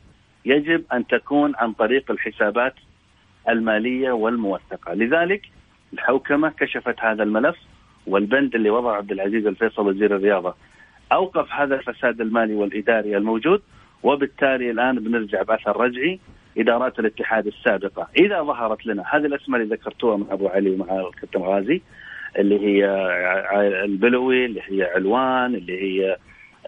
يجب 0.45 0.83
أن 0.93 1.07
تكون 1.07 1.53
عن 1.55 1.73
طريق 1.73 2.11
الحسابات 2.11 2.73
المالية 3.49 4.11
والموثقة، 4.11 4.93
لذلك 4.93 5.41
الحوكمة 5.93 6.49
كشفت 6.49 6.99
هذا 6.99 7.23
الملف 7.23 7.57
والبند 8.07 8.55
اللي 8.55 8.69
وضع 8.69 8.95
عبد 8.95 9.11
العزيز 9.11 9.47
الفيصل 9.47 9.87
وزير 9.87 10.15
الرياضة 10.15 10.55
أوقف 11.11 11.51
هذا 11.51 11.75
الفساد 11.75 12.21
المالي 12.21 12.53
والإداري 12.53 13.17
الموجود 13.17 13.61
وبالتالي 14.03 14.71
الآن 14.71 14.95
بنرجع 14.99 15.41
بأثر 15.41 15.77
رجعي 15.77 16.19
إدارات 16.57 16.99
الاتحاد 16.99 17.47
السابقة، 17.47 18.07
إذا 18.17 18.41
ظهرت 18.41 18.85
لنا 18.85 19.03
هذه 19.11 19.25
الأسماء 19.25 19.61
اللي 19.61 19.75
ذكرتوها 19.75 20.17
مع 20.17 20.25
أبو 20.31 20.47
علي 20.47 20.69
ومع 20.69 20.99
الكابتن 20.99 21.41
غازي 21.41 21.81
اللي 22.37 22.59
هي 22.59 22.85
البلوي 23.85 24.45
اللي 24.45 24.61
هي 24.67 24.83
علوان 24.83 25.55
اللي 25.55 25.81
هي 25.81 26.17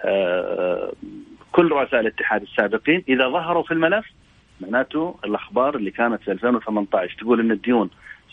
آه، 0.06 0.94
كل 1.52 1.72
رؤساء 1.72 2.00
الاتحاد 2.00 2.41
السابقين. 2.41 3.04
إذا 3.10 3.28
ظهروا 3.30 3.63
في 3.63 3.72
الملف 3.72 4.06
معناته 4.62 5.15
الأخبار 5.26 5.76
اللي 5.76 5.91
كانت 5.91 6.22
في 6.22 6.32
2018 6.32 7.17
تقول 7.20 7.39
إن 7.39 7.52
الديون 7.52 7.89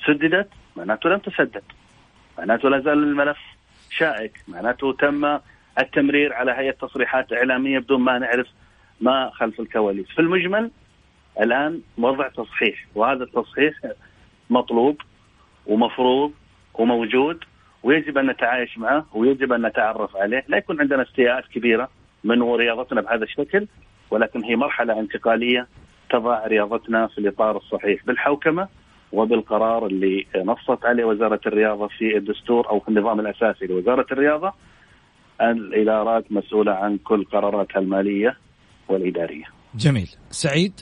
سددت 0.07 0.49
معناته 0.77 1.11
لم 1.11 1.19
تسدد. 1.19 1.63
معناته 2.39 2.69
لا 2.69 2.81
زال 2.81 2.99
الملف 2.99 3.39
شائك. 3.91 4.33
معناته 4.49 4.93
تم 4.93 5.39
التمرير 5.79 6.33
على 6.33 6.53
هيئة 6.53 6.71
تصريحات 6.71 7.33
إعلامية 7.33 7.79
بدون 7.79 8.01
ما 8.01 8.19
نعرف 8.19 8.47
ما 9.01 9.31
خلف 9.35 9.61
الكواليس. 9.61 10.07
في 10.07 10.19
المجمل 10.19 10.71
الآن 11.41 11.81
وضع 11.99 12.29
تصحيح 12.29 12.87
وهذا 12.95 13.25
التصحيح 13.25 13.75
مطلوب 14.51 15.01
ومفروض 15.67 16.33
وموجود 16.75 17.45
ويجب 17.83 18.19
أن 18.19 18.31
نتعايش 18.31 18.79
معه 18.79 19.07
ويجب 19.15 19.53
أن 19.53 19.67
نتعرف 19.67 20.17
عليه، 20.17 20.45
لا 20.49 20.57
يكون 20.57 20.81
عندنا 20.81 21.03
استياءات 21.03 21.45
كبيرة 21.55 21.89
من 22.25 22.43
رياضتنا 22.43 23.01
بهذا 23.01 23.25
الشكل 23.25 23.67
ولكن 24.11 24.45
هي 24.45 24.57
مرحلة 24.57 25.01
انتقالية 25.01 25.67
تضع 26.11 26.47
رياضتنا 26.47 27.07
في 27.07 27.19
الإطار 27.19 27.57
الصحيح 27.57 28.05
بالحوكمة 28.07 28.69
وبالقرار 29.13 29.87
اللي 29.87 30.27
نصت 30.37 30.85
عليه 30.85 31.05
وزارة 31.05 31.41
الرياضة 31.47 31.89
في 31.89 32.17
الدستور 32.17 32.69
أو 32.69 32.81
في 32.81 32.89
النظام 32.89 33.21
الأساسي 33.21 33.67
لوزارة 33.67 34.07
الرياضة. 34.13 34.53
الإدارات 35.41 36.33
مسؤولة 36.33 36.73
عن 36.73 36.99
كل 36.99 37.25
قراراتها 37.25 37.81
المالية 37.81 38.37
والإدارية. 38.89 39.45
جميل، 39.75 40.09
سعيد؟ 40.31 40.81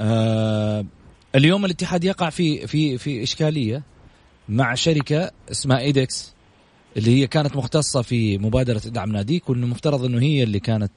آه 0.00 0.84
اليوم 1.34 1.64
الاتحاد 1.64 2.04
يقع 2.04 2.30
في 2.30 2.66
في 2.66 2.98
في 2.98 3.22
إشكالية 3.22 3.82
مع 4.48 4.74
شركة 4.74 5.30
اسمها 5.50 5.78
ايدكس 5.78 6.32
اللي 6.96 7.20
هي 7.20 7.26
كانت 7.26 7.56
مختصة 7.56 8.02
في 8.02 8.38
مبادرة 8.38 8.82
ادعم 8.86 9.12
ناديك 9.12 9.50
وانه 9.50 9.66
مفترض 9.66 10.04
إنه 10.04 10.22
هي 10.22 10.42
اللي 10.42 10.60
كانت 10.60 10.92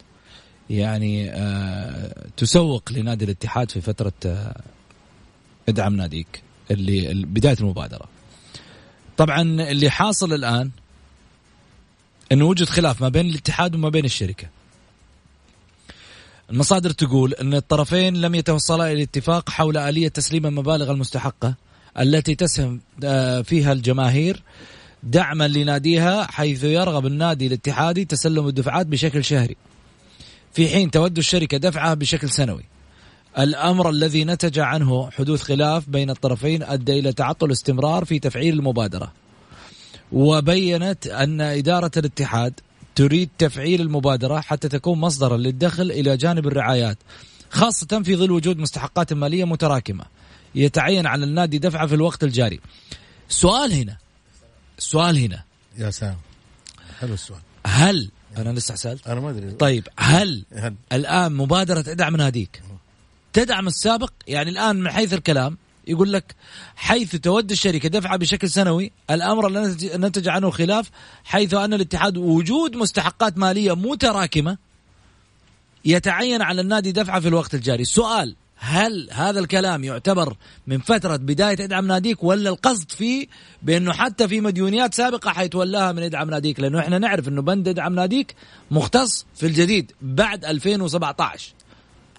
يعني 0.69 1.31
آه 1.31 2.27
تسوق 2.37 2.91
لنادي 2.91 3.25
الاتحاد 3.25 3.71
في 3.71 3.81
فترة 3.81 4.13
آه 4.25 4.61
ادعم 5.69 5.95
ناديك 5.95 6.41
اللي 6.71 7.25
بداية 7.25 7.57
المبادرة. 7.61 8.05
طبعا 9.17 9.41
اللي 9.41 9.89
حاصل 9.89 10.33
الآن 10.33 10.71
إنه 12.31 12.45
وجد 12.45 12.65
خلاف 12.65 13.01
ما 13.01 13.09
بين 13.09 13.25
الاتحاد 13.25 13.75
وما 13.75 13.89
بين 13.89 14.05
الشركة. 14.05 14.47
المصادر 16.51 16.89
تقول 16.89 17.33
إن 17.33 17.53
الطرفين 17.53 18.21
لم 18.21 18.35
يتوصلا 18.35 18.91
إلى 18.91 19.03
اتفاق 19.03 19.49
حول 19.49 19.77
آلية 19.77 20.07
تسليم 20.07 20.45
المبالغ 20.45 20.91
المستحقة 20.91 21.55
التي 21.99 22.35
تسهم 22.35 22.81
آه، 23.03 23.41
فيها 23.41 23.73
الجماهير 23.73 24.43
دعما 25.03 25.47
لناديها 25.47 26.31
حيث 26.31 26.63
يرغب 26.63 27.05
النادي 27.05 27.47
الاتحادي 27.47 28.05
تسلم 28.05 28.47
الدفعات 28.47 28.87
بشكل 28.87 29.23
شهري. 29.23 29.55
في 30.53 30.69
حين 30.69 30.91
تود 30.91 31.17
الشركة 31.17 31.57
دفعها 31.57 31.93
بشكل 31.93 32.29
سنوي. 32.29 32.63
الأمر 33.39 33.89
الذي 33.89 34.25
نتج 34.25 34.59
عنه 34.59 35.11
حدوث 35.11 35.41
خلاف 35.41 35.89
بين 35.89 36.09
الطرفين 36.09 36.63
أدى 36.63 36.99
إلى 36.99 37.13
تعطل 37.13 37.51
استمرار 37.51 38.05
في 38.05 38.19
تفعيل 38.19 38.53
المبادرة. 38.53 39.11
وبينت 40.11 41.07
أن 41.07 41.41
إدارة 41.41 41.91
الاتحاد 41.97 42.59
تريد 42.97 43.29
تفعيل 43.37 43.81
المبادرة 43.81 44.39
حتى 44.39 44.69
تكون 44.69 44.99
مصدرا 44.99 45.37
للدخل 45.37 45.91
إلى 45.91 46.17
جانب 46.17 46.47
الرعايات 46.47 46.97
خاصة 47.49 48.01
في 48.03 48.15
ظل 48.15 48.31
وجود 48.31 48.57
مستحقات 48.57 49.13
مالية 49.13 49.43
متراكمة 49.43 50.05
يتعين 50.55 51.07
على 51.07 51.25
النادي 51.25 51.57
دفعة 51.57 51.87
في 51.87 51.95
الوقت 51.95 52.23
الجاري. 52.23 52.59
السؤال 53.29 53.73
هنا 53.73 53.97
السؤال 54.77 55.17
هنا. 55.17 55.43
يا 55.77 55.89
سلام. 55.89 56.17
حلو 56.99 57.13
السؤال. 57.13 57.39
هل 57.67 58.09
أنا 58.37 58.49
لسه 58.49 58.75
سألت. 58.75 59.07
أنا 59.07 59.19
ما 59.19 59.29
أدري. 59.29 59.51
طيب 59.51 59.87
هل, 59.97 60.45
هل؟ 60.53 60.75
الآن 60.93 61.33
مبادرة 61.33 61.79
ادعم 61.87 62.15
ناديك؟ 62.15 62.61
تدعم 63.33 63.67
السابق؟ 63.67 64.11
يعني 64.27 64.49
الآن 64.49 64.75
من 64.75 64.91
حيث 64.91 65.13
الكلام 65.13 65.57
يقول 65.87 66.13
لك 66.13 66.35
حيث 66.75 67.15
تود 67.15 67.51
الشركة 67.51 67.89
دفعة 67.89 68.17
بشكل 68.17 68.49
سنوي 68.49 68.91
الأمر 69.09 69.47
الذي 69.47 69.89
نتج 69.93 70.27
عنه 70.27 70.49
خلاف 70.49 70.89
حيث 71.23 71.53
أن 71.53 71.73
الاتحاد 71.73 72.17
وجود 72.17 72.75
مستحقات 72.75 73.37
مالية 73.37 73.75
متراكمة 73.75 74.57
يتعين 75.85 76.41
على 76.41 76.61
النادي 76.61 76.91
دفعة 76.91 77.19
في 77.19 77.27
الوقت 77.27 77.53
الجاري. 77.53 77.81
السؤال 77.81 78.35
هل 78.59 79.09
هذا 79.11 79.39
الكلام 79.39 79.83
يعتبر 79.83 80.35
من 80.67 80.79
فترة 80.79 81.15
بداية 81.15 81.63
إدعم 81.63 81.87
ناديك 81.87 82.23
ولا 82.23 82.49
القصد 82.49 82.91
فيه 82.91 83.27
بأنه 83.61 83.93
حتى 83.93 84.27
في 84.27 84.41
مديونيات 84.41 84.93
سابقة 84.93 85.31
حيتولاها 85.31 85.91
من 85.91 86.03
إدعم 86.03 86.29
ناديك؟ 86.29 86.59
لأنه 86.59 86.79
إحنا 86.79 86.99
نعرف 86.99 87.27
أنه 87.27 87.41
بند 87.41 87.67
إدعم 87.67 87.95
ناديك 87.95 88.35
مختص 88.71 89.25
في 89.35 89.45
الجديد 89.45 89.91
بعد 90.01 90.45
2017 90.45 91.53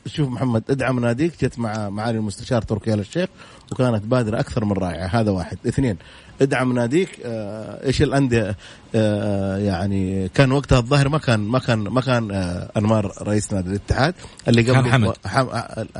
شوف 0.06 0.28
محمد 0.28 0.62
إدعم 0.70 1.00
ناديك 1.00 1.44
جت 1.44 1.58
مع 1.58 1.88
معالي 1.88 2.18
المستشار 2.18 2.62
تركي 2.62 2.94
آل 2.94 3.00
الشيخ 3.00 3.28
وكانت 3.72 4.04
بادرة 4.04 4.40
أكثر 4.40 4.64
من 4.64 4.72
رائعة. 4.72 5.06
هذا 5.06 5.30
واحد. 5.30 5.58
اثنين 5.66 5.96
ادعم 6.42 6.72
ناديك. 6.72 7.08
آه 7.24 7.86
إيش 7.86 8.02
الأندية؟ 8.02 8.56
آه 8.94 9.56
يعني 9.58 10.28
كان 10.28 10.52
وقتها 10.52 10.78
الظاهر 10.78 11.08
ما 11.08 11.18
كان 11.18 11.40
ما 11.40 11.58
كان 11.58 11.78
ما 11.78 12.00
كان 12.00 12.30
آه 12.30 12.70
أنمار 12.76 13.12
رئيس 13.22 13.52
نادي 13.52 13.68
الاتحاد. 13.68 14.14
اللي 14.48 14.62
قبل 14.70 14.90
حمد. 14.90 15.12
حم- 15.26 15.48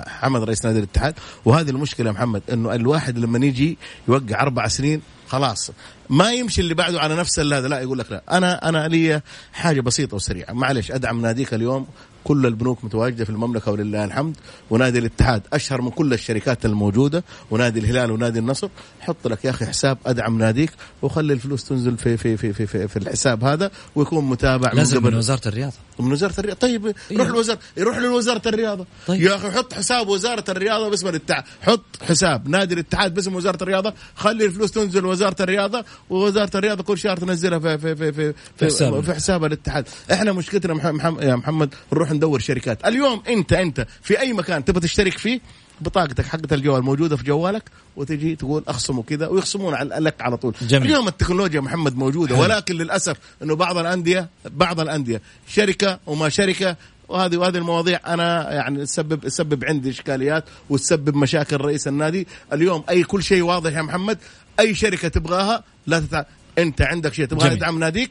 حمد 0.07 0.43
رئيس 0.43 0.65
نادي 0.65 0.79
الاتحاد. 0.79 1.15
وهذه 1.45 1.71
المشكلة 1.71 2.07
يا 2.07 2.13
محمد 2.13 2.43
إنه 2.53 2.75
الواحد 2.75 3.19
لما 3.19 3.47
يجي 3.47 3.79
يوقع 4.09 4.43
أربع 4.43 4.69
سنين 4.69 5.01
خلاص 5.29 5.71
ما 6.11 6.33
يمشي 6.33 6.61
اللي 6.61 6.75
بعده 6.75 7.01
على 7.01 7.17
نفس 7.17 7.39
هذا. 7.41 7.69
لا 7.69 7.81
يقول 7.81 7.99
لك 7.99 8.13
لا. 8.13 8.23
أنا 8.31 8.69
أنا 8.69 8.89
لي 8.89 9.21
حاجة 9.53 9.81
بسيطة 9.81 10.15
وسريعة. 10.17 10.53
معلش 10.53 10.91
أدعم 10.91 11.23
ناديك 11.23 11.55
اليوم. 11.55 11.87
كل 12.29 12.47
البنوك 12.47 12.85
متواجدة 12.85 13.25
في 13.25 13.31
المملكة 13.31 13.73
ولله 13.73 14.05
الحمد 14.05 14.37
ونادي 14.71 14.99
الاتحاد 14.99 15.43
أشهر 15.53 15.83
من 15.83 15.91
كل 15.91 16.13
الشركات 16.13 16.67
الموجودة 16.67 17.25
ونادي 17.51 17.81
الهلال 17.81 18.11
ونادي 18.11 18.39
النصر. 18.39 18.69
حط 19.01 19.27
لك 19.27 19.45
يا 19.45 19.51
أخي 19.51 19.67
حساب 19.67 19.99
أدعم 20.07 20.39
ناديك 20.39 20.71
وخلي 21.03 21.33
الفلوس 21.33 21.65
تنزل 21.65 21.97
في 21.99 22.17
في 22.17 22.37
في 22.37 22.53
في, 22.53 22.67
في, 22.67 22.89
في 22.89 22.97
الحساب 22.97 23.45
هذا 23.45 23.71
ويكون 23.95 24.25
متابع 24.25 24.73
لازم 24.73 24.97
قبل- 24.99 25.11
من 25.11 25.17
وزارة 25.17 25.49
الرياضة. 25.49 25.75
من 26.01 26.13
وزارة 26.13 26.35
الرياضة. 26.39 26.59
طيب 26.61 26.95
يروح 27.11 27.29
لوزاره 27.29 27.59
يروح 27.77 27.99
لوزارة 27.99 28.43
الرياضة. 28.49 28.87
طيب. 29.07 29.23
يا 29.23 29.37
أخي 29.37 29.51
حط 29.51 29.75
حساب 29.75 30.09
وزارة 30.09 30.45
الرياضة 30.49 30.91
باسم 30.91 31.09
الاتحاد. 31.09 31.45
حط 31.63 31.85
حساب. 32.09 32.49
نادي 32.49 32.75
الاتحاد 32.75 33.15
باسم 33.15 33.35
وزارة 33.35 33.63
الرياضة. 33.63 33.95
خلي 34.17 34.45
الفلوس 34.45 34.71
تنزل 34.71 35.05
وزارة 35.07 35.37
الرياضة 35.43 35.85
ووزارة 36.11 36.51
الرياضة 36.55 36.83
كل 36.83 36.99
شهر 36.99 37.17
تنزلها 37.17 37.59
في 37.59 37.79
في 37.79 37.97
في 37.97 38.13
في, 38.13 38.35
في 38.57 38.65
حساب. 38.67 39.01
في, 39.01 39.07
في 39.07 39.15
حساب 39.15 39.45
الاتحاد. 39.45 39.89
إحنا 40.13 40.33
مشكلتنا 40.33 40.75
مح- 40.75 40.87
مح- 40.87 41.23
يا 41.23 41.37
محمد 41.37 41.75
نروح 41.93 42.11
ندور 42.19 42.39
شركات 42.41 42.85
اليوم 42.87 43.23
انت 43.29 43.53
انت 43.53 43.87
في 44.03 44.21
أي 44.21 44.33
مكان 44.33 44.65
تبغى 44.65 44.81
تشترك 44.81 45.19
فيه 45.19 45.41
بطاقتك 45.81 46.27
حقت 46.27 46.53
الجوال 46.53 46.83
موجودة 46.83 47.17
في 47.17 47.25
جوالك 47.25 47.63
وتجي 47.97 48.37
تقول 48.37 48.63
أخصموا 48.69 49.03
كذا 49.03 49.27
ويخصمون 49.29 49.75
على 49.75 49.95
لك 49.95 50.23
على 50.23 50.37
طول 50.37 50.55
جميل. 50.63 50.91
اليوم 50.91 51.09
التكنولوجيا 51.09 51.61
محمد 51.61 51.97
موجودة 51.97 52.35
حلو. 52.35 52.45
ولكن 52.45 52.75
للأسف 52.75 53.17
إنه 53.43 53.57
بعض 53.57 53.79
الأندية 53.79 54.29
بعض 54.45 54.81
الأندية 54.81 55.23
شركة 55.49 55.99
وما 56.07 56.29
شركة 56.29 56.77
وهذه 57.09 57.37
وهذه 57.37 57.57
المواضيع 57.57 58.01
أنا 58.07 58.53
يعني 58.53 58.85
تسبب 58.85 59.21
تسبب 59.21 59.65
عندي 59.65 59.91
إشكاليات 59.91 60.45
وتسبب 60.71 61.17
مشاكل 61.17 61.57
رئيس 61.57 61.89
النادي 61.89 62.27
اليوم 62.53 62.85
أي 62.91 63.03
كل 63.03 63.23
شيء 63.23 63.43
واضح 63.43 63.73
يا 63.73 63.83
محمد 63.83 64.19
أي 64.61 64.75
شركة 64.75 65.09
تبغاها 65.09 65.65
لا 65.87 66.01
تتع... 66.01 66.25
أنت 66.59 66.83
عندك 66.83 67.15
شيء 67.15 67.27
تبغى. 67.27 67.51
تدعم 67.51 67.79
ناديك 67.79 68.11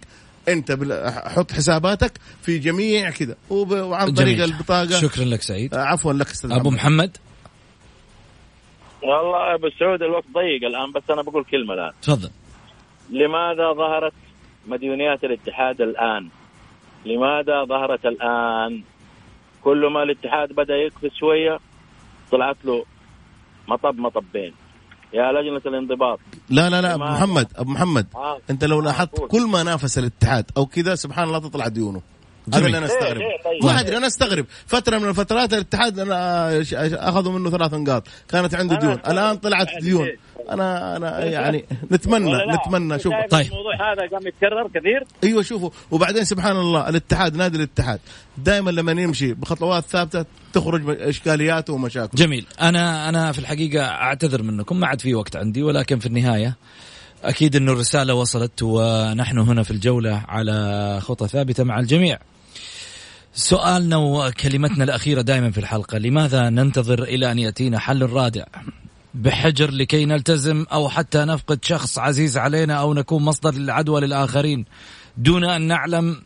انت. 0.49 0.71
حط 1.25 1.51
حساباتك 1.51 2.11
في 2.41 2.57
جميع 2.59 3.09
كذا 3.09 3.35
وب... 3.49 3.71
وعن 3.71 4.13
طريق. 4.13 4.43
البطاقة 4.43 4.99
شكرا 4.99 5.25
لك 5.25 5.41
سعيد 5.41 5.73
آه، 5.73 5.79
عفوا 5.79 6.13
لك 6.13 6.27
أستاذ 6.27 6.51
أبو 6.51 6.69
محمد 6.69 7.17
والله 9.03 9.49
يا 9.49 9.55
أبو 9.55 9.69
سعود 9.79 10.01
الوقت 10.01 10.25
ضيق 10.33 10.63
الآن 10.69 10.91
بس 10.91 11.03
أنا 11.09 11.21
بقول 11.21 11.43
كلمة 11.43 11.73
الآن 11.73 11.91
تفضل 12.01 12.29
لماذا 13.09 13.73
ظهرت 13.73 14.13
مديونيات 14.67 15.23
الاتحاد 15.23 15.81
الآن؟ 15.81 16.29
لماذا 17.05 17.63
ظهرت 17.65 18.05
الآن؟ 18.05 18.83
كل 19.63 19.87
ما 19.93 20.03
الاتحاد 20.03 20.53
بدأ 20.53 20.75
يقفز 20.75 21.09
شوية 21.19 21.59
طلعت 22.31 22.57
له 22.65 22.85
مطب 23.67 23.97
مطبين 23.99 24.53
يا 25.13 25.31
لجنة 25.31 25.61
الانضباط 25.65 26.19
لا 26.49 26.69
لا 26.69 26.81
لا 26.81 26.93
أبو 26.95 27.03
محمد 27.03 27.47
أبو 27.55 27.71
محمد 27.71 28.07
آه. 28.15 28.39
أنت 28.49 28.63
لو 28.63 28.81
لاحظت. 28.81 29.19
كل 29.27 29.47
ما 29.47 29.63
نافس 29.63 29.97
الاتحاد 29.97 30.45
أو 30.57 30.65
كذا 30.65 30.95
سبحان 30.95 31.27
الله 31.27 31.39
تطلع 31.39 31.67
ديونه 31.67 32.01
هذا 32.53 32.59
جميل. 32.59 32.65
اللي 32.65 32.77
أنا 32.77 32.85
استغرب 32.85 33.17
ليه- 33.17 33.27
ليه 33.27 33.61
طيب؟ 33.61 33.65
ما 33.73 33.79
أدري 33.79 33.97
أنا 33.97 34.07
أستغرب. 34.07 34.45
فترة 34.67 34.97
من 34.97 35.09
الفترات 35.09 35.53
الاتحاد 35.53 35.99
أنا 35.99 36.63
ش- 36.63 36.73
أخذوا 36.73 37.31
منه 37.39 37.49
ثلاث 37.49 37.73
نقاط. 37.73 38.03
كانت 38.29 38.55
عنده 38.55 38.75
ديون. 38.75 38.93
الآن 39.07 39.35
طلعت 39.37 39.67
يعني 39.67 39.81
ديون؟ 39.81 40.07
أنا 40.49 40.97
أنا 40.97 41.25
يعني 41.25 41.65
نتمنى؟ 41.91 42.31
نتمنى 42.53 42.99
شوف 42.99 43.13
طيب. 43.29 43.45
الموضوع 43.45 43.73
هذا 43.93 44.07
قام 44.11 44.27
يتكرر 44.27 44.67
كثير؟ 44.67 45.03
أيوه 45.23 45.41
شوفوا. 45.43 45.69
وبعدين 45.91 46.23
سبحان 46.23 46.55
الله 46.55 46.89
الاتحاد 46.89 47.35
نادي 47.35 47.57
الاتحاد 47.57 47.99
دائما 48.37 48.71
لما 48.71 48.91
يمشي 48.91 49.33
بخطوات 49.33 49.83
ثابتة 49.85 50.25
تخرج 50.53 51.01
إشكالياته 51.01 51.73
ومشاكل 51.73 52.17
جميل. 52.17 52.45
أنا 52.61 53.09
أنا 53.09 53.31
في 53.31 53.39
الحقيقة 53.39 53.85
أعتذر 53.85 54.43
منكم. 54.43 54.79
ما 54.79 54.87
عاد 54.87 55.01
في 55.01 55.15
وقت 55.15 55.35
عندي 55.35 55.63
ولكن 55.63 55.99
في 55.99 56.05
النهاية 56.05 56.55
أكيد 57.23 57.55
إنه 57.55 57.71
الرسالة 57.71 58.13
وصلت 58.13 58.63
ونحن 58.63 59.37
هنا 59.37 59.63
في 59.63 59.71
الجولة 59.71 60.23
على 60.27 60.99
خطى 61.01 61.27
ثابتة 61.27 61.63
مع 61.63 61.79
الجميع. 61.79 62.19
سؤالنا 63.37 63.97
وكلمتنا 63.97 64.83
الأخيرة 64.83 65.21
دائما 65.21 65.51
في 65.51 65.57
الحلقة. 65.57 65.97
لماذا 65.97 66.49
ننتظر 66.49 67.03
إلى 67.03 67.31
أن 67.31 67.39
يأتينا 67.39 67.79
حل 67.79 68.01
رادع؟ 68.01 68.43
بحجر 69.13 69.71
لكي 69.71 70.05
نلتزم 70.05 70.65
أو 70.71 70.89
حتى 70.89 71.17
نفقد 71.17 71.65
شخص 71.65 71.99
عزيز 71.99 72.37
علينا 72.37 72.73
أو 72.73 72.93
نكون 72.93 73.23
مصدر 73.23 73.53
للعدوى 73.53 74.01
للآخرين؟ 74.01 74.65
دون 75.17 75.45
أن 75.45 75.61
نعلم 75.61 76.21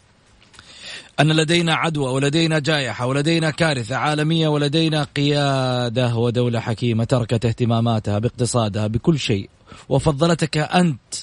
أن 1.19 1.31
لدينا 1.31 1.73
عدوى 1.73 2.11
ولدينا 2.11 2.59
جائحة 2.59 3.05
ولدينا 3.05 3.51
كارثة 3.51 3.95
عالمية 3.95 4.47
ولدينا 4.47 5.03
قيادة 5.03 6.15
ودولة 6.15 6.59
حكيمة 6.59 7.03
تركت 7.03 7.45
اهتماماتها 7.45 8.19
باقتصادها 8.19 8.87
بكل 8.87 9.19
شيء. 9.19 9.49
وفضلتك 9.89 10.57
أنت 10.57 11.13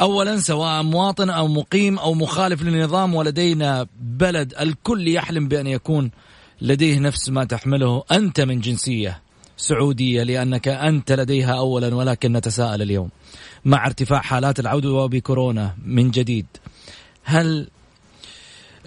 أولا 0.00 0.36
سواء 0.40 0.82
مواطن 0.82 1.30
أو 1.30 1.48
مقيم 1.48 1.98
أو 1.98 2.14
مخالف 2.14 2.62
للنظام 2.62 3.14
ولدينا 3.14 3.86
بلد 4.00 4.54
الكل 4.60 5.08
يحلم 5.08 5.48
بأن 5.48 5.66
يكون 5.66 6.10
لديه 6.60 6.98
نفس 6.98 7.28
ما 7.28 7.44
تحمله 7.44 8.04
أنت 8.12 8.40
من 8.40 8.60
جنسية 8.60 9.22
سعودية 9.56 10.22
لأنك 10.22 10.68
أنت 10.68 11.12
لديها 11.12 11.58
أولا 11.58 11.94
ولكن 11.94 12.32
نتساءل 12.32 12.82
اليوم 12.82 13.10
مع 13.64 13.86
ارتفاع 13.86 14.20
حالات 14.20 14.60
العدوى 14.60 15.08
بكورونا 15.08 15.74
من 15.84 16.10
جديد. 16.10 16.46
هل 17.24 17.68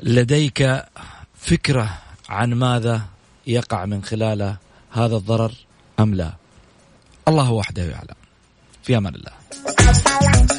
لديك 0.04 0.84
فكرة 1.36 1.98
عن 2.30 2.54
ماذا 2.54 3.02
يقع 3.48 3.86
من 3.86 4.04
خلال 4.04 4.56
هذا 4.92 5.16
الضرر 5.16 5.52
أم 6.00 6.16
لا؟ 6.16 6.34
الله 7.28 7.52
وحده 7.52 7.84
يعلم. 7.84 8.18
في 8.84 8.98
أمان 8.98 9.16
الله. 9.16 10.57